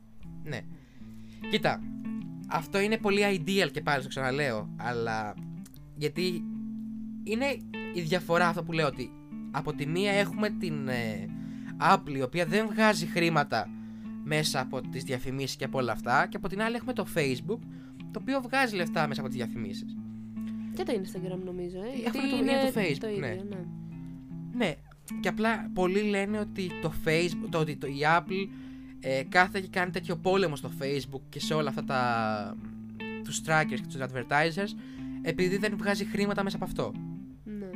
Ναι. 0.45 0.61
Κοίτα, 1.51 1.83
αυτό 2.49 2.81
είναι 2.81 2.99
πολύ 2.99 3.43
ideal 3.45 3.69
και 3.73 3.81
πάλι 3.81 4.03
το 4.03 4.09
ξαναλέω, 4.09 4.69
αλλά 4.77 5.35
γιατί 5.97 6.45
είναι 7.25 7.47
η 7.95 8.01
διαφορά 8.01 8.49
αυτό 8.49 8.63
που 8.63 8.73
λέω 8.73 8.87
ότι 8.87 9.11
από 9.51 9.73
τη 9.73 9.87
μία 9.87 10.13
έχουμε 10.13 10.51
την 10.51 10.89
ε, 10.89 11.29
Apple 11.95 12.15
η 12.17 12.23
οποία 12.23 12.47
δεν 12.47 12.69
βγάζει 12.69 13.07
χρήματα 13.07 13.71
μέσα 14.29 14.61
από 14.61 14.81
τις 14.81 15.05
διαφημίσεις 15.05 15.57
και 15.57 15.65
από 15.65 15.79
όλα 15.79 15.93
αυτά 15.93 16.27
και 16.31 16.37
από 16.37 16.49
την 16.49 16.63
άλλη 16.63 16.77
έχουμε 16.77 16.93
το 16.93 17.07
Facebook 17.15 17.59
το 18.11 18.19
οποίο 18.21 18.41
βγάζει 18.41 18.77
λεφτά 18.77 19.09
μέσα 19.09 19.21
από 19.21 19.29
τις 19.31 19.39
διαφημίσεις. 19.39 19.97
Και 20.75 20.83
το 20.83 20.93
Instagram 20.93 21.39
νομίζω, 21.45 21.79
ε. 21.79 21.81
Έχουμε 21.81 21.99
γιατί 22.01 22.19
το- 22.31 22.37
είναι 22.37 22.53
είναι 22.53 22.71
το 22.73 22.81
Facebook, 22.81 22.97
το 23.01 23.09
ίδιο, 23.09 23.21
ναι. 23.21 23.43
ναι. 23.49 23.65
Ναι, 24.57 24.75
και 25.21 25.29
απλά 25.29 25.71
πολλοί 25.75 26.03
λένε 26.03 26.39
ότι 26.39 26.71
το 26.83 26.93
Facebook, 27.05 27.47
το, 27.51 27.59
ότι 27.59 27.77
το, 27.77 27.87
η 27.87 27.99
Apple 28.19 28.49
ε, 29.01 29.23
κάθε 29.29 29.61
και 29.61 29.69
κάνει 29.71 29.91
τέτοιο 29.91 30.17
πόλεμο 30.17 30.57
στο 30.57 30.71
Facebook 30.81 31.21
και 31.29 31.41
σε 31.41 31.55
όλα 31.55 31.69
αυτά 31.69 31.85
τα 31.85 32.57
τους 33.25 33.41
trackers 33.47 33.75
και 33.75 33.87
τους 33.89 33.97
advertisers 34.01 34.77
επειδή 35.23 35.57
δεν 35.57 35.75
βγάζει 35.77 36.05
χρήματα 36.05 36.43
μέσα 36.43 36.57
από 36.57 36.65
αυτό. 36.65 36.93
ναι. 37.45 37.67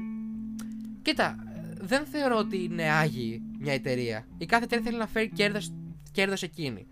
Κοίτα, 1.03 1.37
ε, 1.55 1.75
δεν 1.81 2.05
θεωρώ 2.05 2.37
ότι 2.39 2.65
είναι 2.65 2.83
άγιη 2.91 3.43
μια 3.59 3.73
εταιρεία. 3.73 4.27
Η 4.39 4.47
κάθε 4.47 4.65
εταιρεία 4.65 4.85
θέλει 4.85 4.97
να 4.99 5.07
φέρει 5.07 5.29
κέρδος, 5.29 5.73
κέρδος 6.13 6.43
εκείνη. 6.43 6.87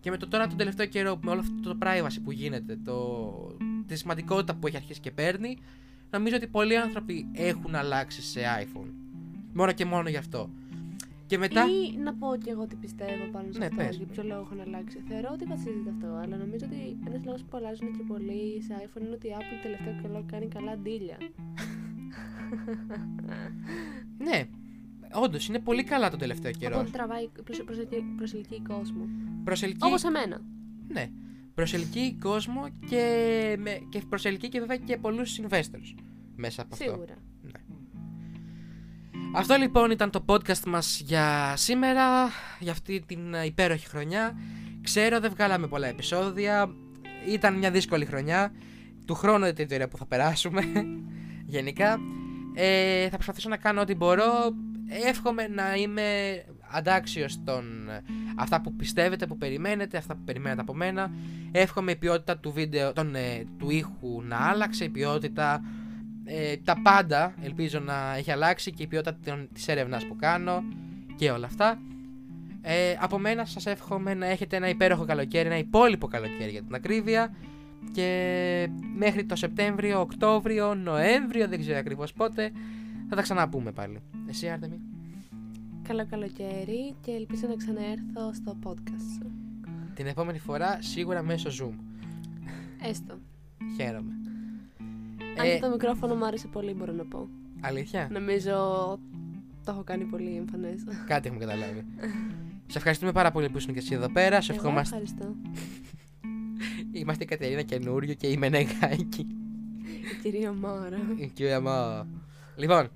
Και 0.00 0.10
με 0.10 0.16
το 0.16 0.28
τώρα 0.28 0.46
τον 0.46 0.56
τελευταίο 0.56 0.86
καιρό, 0.86 1.18
με 1.22 1.30
όλο 1.30 1.40
αυτό 1.40 1.54
το 1.62 1.78
privacy 1.82 2.18
που 2.24 2.32
γίνεται, 2.32 2.78
το, 2.84 3.56
τη 3.86 3.96
σημαντικότητα 3.96 4.54
που 4.54 4.66
έχει 4.66 4.76
αρχίσει 4.76 5.00
και 5.00 5.10
παίρνει, 5.10 5.58
νομίζω 6.10 6.36
ότι 6.36 6.46
πολλοί 6.46 6.76
άνθρωποι 6.76 7.26
έχουν 7.32 7.74
αλλάξει 7.74 8.22
σε 8.22 8.40
iPhone. 8.62 8.90
Μόνο 9.52 9.72
και 9.72 9.84
μόνο 9.84 10.08
γι' 10.08 10.16
αυτό. 10.16 10.50
Και 11.26 11.38
μετά. 11.38 11.64
Ή 11.64 11.96
να 11.96 12.14
πω 12.14 12.36
και 12.44 12.50
εγώ 12.50 12.66
τι 12.66 12.74
πιστεύω 12.76 13.24
πάνω 13.32 13.52
σε 13.52 13.58
Ναι, 13.58 13.64
αυτό, 13.64 13.76
πες. 13.76 13.96
για 13.96 14.06
ποιο 14.06 14.22
λόγο 14.22 14.40
έχουν 14.40 14.60
αλλάξει. 14.60 15.02
Θεωρώ 15.08 15.28
ότι 15.32 15.44
βασίζεται 15.44 15.90
αυτό, 15.90 16.06
αλλά 16.22 16.36
νομίζω 16.36 16.66
ότι 16.66 16.96
ένας 17.06 17.24
λόγος 17.24 17.42
που 17.42 17.56
αλλάζουν 17.56 17.96
και 17.96 18.02
πολύ 18.08 18.62
σε 18.66 18.74
iPhone 18.84 19.00
είναι 19.00 19.14
ότι 19.14 19.26
η 19.26 19.34
Apple 19.38 19.58
τελευταίο 19.62 19.94
καιρό 20.02 20.24
κάνει 20.30 20.48
καλά 20.48 20.76
ντύλια. 20.78 21.16
Ναι, 24.18 24.48
όντως 25.12 25.48
είναι 25.48 25.58
πολύ 25.58 25.84
καλά 25.84 26.10
τον 26.10 26.18
τελευταίο 26.18 26.50
καιρό. 26.50 26.74
Οπότε 26.76 26.90
τραβάει, 26.90 27.28
προσ- 27.44 27.62
προσελκύει, 27.64 28.04
προσελκύει 28.16 28.62
κόσμο. 28.68 29.08
Προσελκύει. 29.44 29.78
Όπως 29.82 30.04
εμένα. 30.04 30.40
Ναι. 30.88 31.10
Προσελκύει 31.54 32.14
κόσμο 32.14 32.68
και, 32.88 33.02
με, 33.58 33.80
και 33.88 34.02
προσελκύει 34.08 34.48
και 34.48 34.58
βέβαια 34.60 34.76
και 34.76 34.96
πολλούς 34.96 35.40
investors 35.40 35.94
μέσα 36.36 36.62
από 36.62 36.74
αυτό. 36.74 36.90
Σίγουρα. 36.90 37.14
Αυτό 39.34 39.56
λοιπόν 39.56 39.90
ήταν 39.90 40.10
το 40.10 40.24
podcast 40.26 40.64
μας 40.66 41.00
για 41.00 41.54
σήμερα, 41.56 42.28
για 42.58 42.72
αυτή 42.72 43.02
την 43.06 43.34
ε, 43.34 43.44
υπέροχη 43.44 43.86
χρονιά. 43.88 44.38
Ξέρω 44.82 45.20
δεν 45.20 45.30
βγάλαμε 45.30 45.66
πολλά 45.66 45.86
επεισόδια, 45.86 46.70
ήταν 47.28 47.58
μια 47.58 47.70
δύσκολη 47.70 48.04
χρονιά. 48.04 48.52
Του 49.06 49.14
χρόνου 49.14 49.44
είναι 49.44 49.52
την 49.52 49.64
εταιρεία 49.64 49.88
που 49.88 49.96
θα 49.96 50.06
περάσουμε, 50.06 50.62
γενικά. 51.54 51.98
Ε, 52.54 53.04
θα 53.08 53.14
προσπαθήσω 53.14 53.48
να 53.48 53.56
κάνω 53.56 53.80
ό,τι 53.80 53.94
μπορώ. 53.94 54.24
Εύχομαι 54.88 55.48
να 55.48 55.74
είμαι 55.74 56.02
αντάξιος 56.70 57.38
των 57.44 57.88
ε, 57.88 58.02
αυτά 58.36 58.60
που 58.60 58.72
πιστεύετε, 58.74 59.26
που 59.26 59.36
περιμένετε, 59.36 59.96
αυτά 59.96 60.14
που 60.14 60.22
περιμένετε 60.24 60.60
από 60.60 60.74
μένα. 60.74 61.10
Εύχομαι 61.52 61.90
η 61.90 61.96
ποιότητα 61.96 62.38
του 62.38 62.52
βίντεο, 62.52 62.92
των, 62.92 63.14
ε, 63.14 63.44
του 63.58 63.70
ήχου 63.70 64.22
να 64.22 64.36
άλλαξε, 64.36 64.84
η 64.84 64.88
ποιότητα 64.88 65.62
ε, 66.24 66.56
τα 66.56 66.80
πάντα 66.82 67.34
ελπίζω 67.42 67.78
να 67.80 68.14
έχει 68.16 68.30
αλλάξει 68.30 68.72
και 68.72 68.82
η 68.82 68.86
ποιότητα 68.86 69.18
των- 69.24 69.48
της 69.52 69.68
έρευνας 69.68 70.06
που 70.06 70.16
κάνω 70.16 70.62
και 71.16 71.30
όλα 71.30 71.46
αυτά. 71.46 71.78
Ε, 72.62 72.96
από 73.00 73.18
μένα 73.18 73.44
σας 73.44 73.66
εύχομαι 73.66 74.14
να 74.14 74.26
έχετε 74.26 74.56
ένα 74.56 74.68
υπέροχο 74.68 75.04
καλοκαίρι, 75.04 75.46
ένα 75.46 75.58
υπόλοιπο 75.58 76.06
καλοκαίρι 76.06 76.50
για 76.50 76.62
την 76.62 76.74
ακρίβεια 76.74 77.34
και 77.92 78.68
μέχρι 78.96 79.24
το 79.24 79.36
Σεπτέμβριο, 79.36 80.00
Οκτώβριο, 80.00 80.74
Νοέμβριο, 80.74 81.48
δεν 81.48 81.60
ξέρω 81.60 81.78
ακριβώς 81.78 82.12
πότε, 82.12 82.50
θα 83.08 83.16
τα 83.16 83.22
ξαναπούμε 83.22 83.72
πάλι. 83.72 84.00
Εσύ 84.28 84.48
Άρτεμι. 84.48 84.80
Καλό 85.82 86.06
καλοκαίρι 86.06 86.94
και 87.00 87.10
ελπίζω 87.10 87.46
να 87.48 87.56
ξαναέρθω 87.56 88.32
στο 88.34 88.56
podcast 88.64 89.02
σου. 89.18 89.30
Την 89.94 90.06
επόμενη 90.06 90.38
φορά 90.38 90.78
σίγουρα 90.82 91.22
μέσω 91.22 91.48
Zoom. 91.50 91.74
Έστω. 92.82 93.18
Χαίρομαι. 93.76 94.12
Αν 95.38 95.46
Ε, 95.46 95.54
και 95.54 95.60
το 95.60 95.70
μικρόφωνο 95.70 96.14
μου 96.14 96.24
άρεσε 96.26 96.46
πολύ, 96.46 96.72
μπορώ 96.74 96.92
να 96.92 97.04
πω. 97.04 97.28
αλήθεια, 97.60 98.08
Νομίζω 98.12 98.52
το 99.64 99.70
έχω 99.72 99.82
κάνει 99.84 100.04
πολύ 100.04 100.36
εμφανές. 100.36 100.84
κάτι 101.06 101.28
έχουμε 101.28 101.44
καταλάβει. 101.44 101.84
Σε 102.66 102.78
ευχαριστούμε 102.78 103.12
πάρα 103.12 103.30
πολύ 103.30 103.48
που 103.48 103.56
ήσουν 103.58 103.72
και 103.72 103.78
εσύ 103.78 103.94
εδώ 103.94 104.08
πέρα. 104.08 104.40
Σε 104.40 104.52
Εγώ 104.52 104.60
ευχόμαστε 104.60 104.96
ευχαριστώ. 104.96 105.34
Είμαστε 106.92 107.24
η 107.24 107.26
Κατερίνα 107.26 107.62
καινούριο 107.62 108.14
και 108.14 108.26
η 108.26 108.36
Μενεγάκη. 108.36 109.26
Η 110.12 110.20
κυρία 110.22 110.52
Μάρα. 110.52 110.98
Η 111.16 111.26
κυρία 111.26 111.60
Μα. 111.60 112.06
Λοιπόν, 112.58 112.90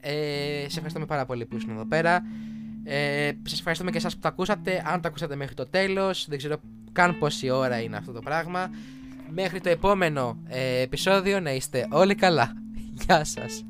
ε, 0.00 0.10
σε 0.58 0.74
ευχαριστούμε 0.74 1.06
πάρα 1.06 1.26
πολύ 1.26 1.46
που 1.46 1.56
ήσουν 1.56 1.70
εδώ 1.70 1.86
πέρα. 1.86 2.22
Ε, 2.84 3.30
Σας 3.42 3.58
ευχαριστούμε 3.58 3.90
και 3.90 3.96
εσάς 3.96 4.14
που 4.14 4.20
το 4.20 4.28
ακούσατε. 4.28 4.82
Αν 4.86 5.00
το 5.00 5.08
ακούσατε 5.08 5.36
μέχρι 5.36 5.54
το 5.54 5.66
τέλος, 5.66 6.26
δεν 6.28 6.38
ξέρω 6.38 6.56
καν 6.92 7.18
πόση 7.18 7.50
ώρα 7.50 7.80
είναι 7.80 7.96
αυτό 7.96 8.12
το 8.12 8.20
πράγμα. 8.20 8.70
Μέχρι 9.30 9.60
το 9.60 9.68
επόμενο 9.68 10.38
ε, 10.46 10.80
επεισόδιο 10.80 11.40
να 11.40 11.52
είστε 11.52 11.86
όλοι 11.90 12.14
καλά. 12.14 12.52
Γεια 13.06 13.24
σας. 13.24 13.64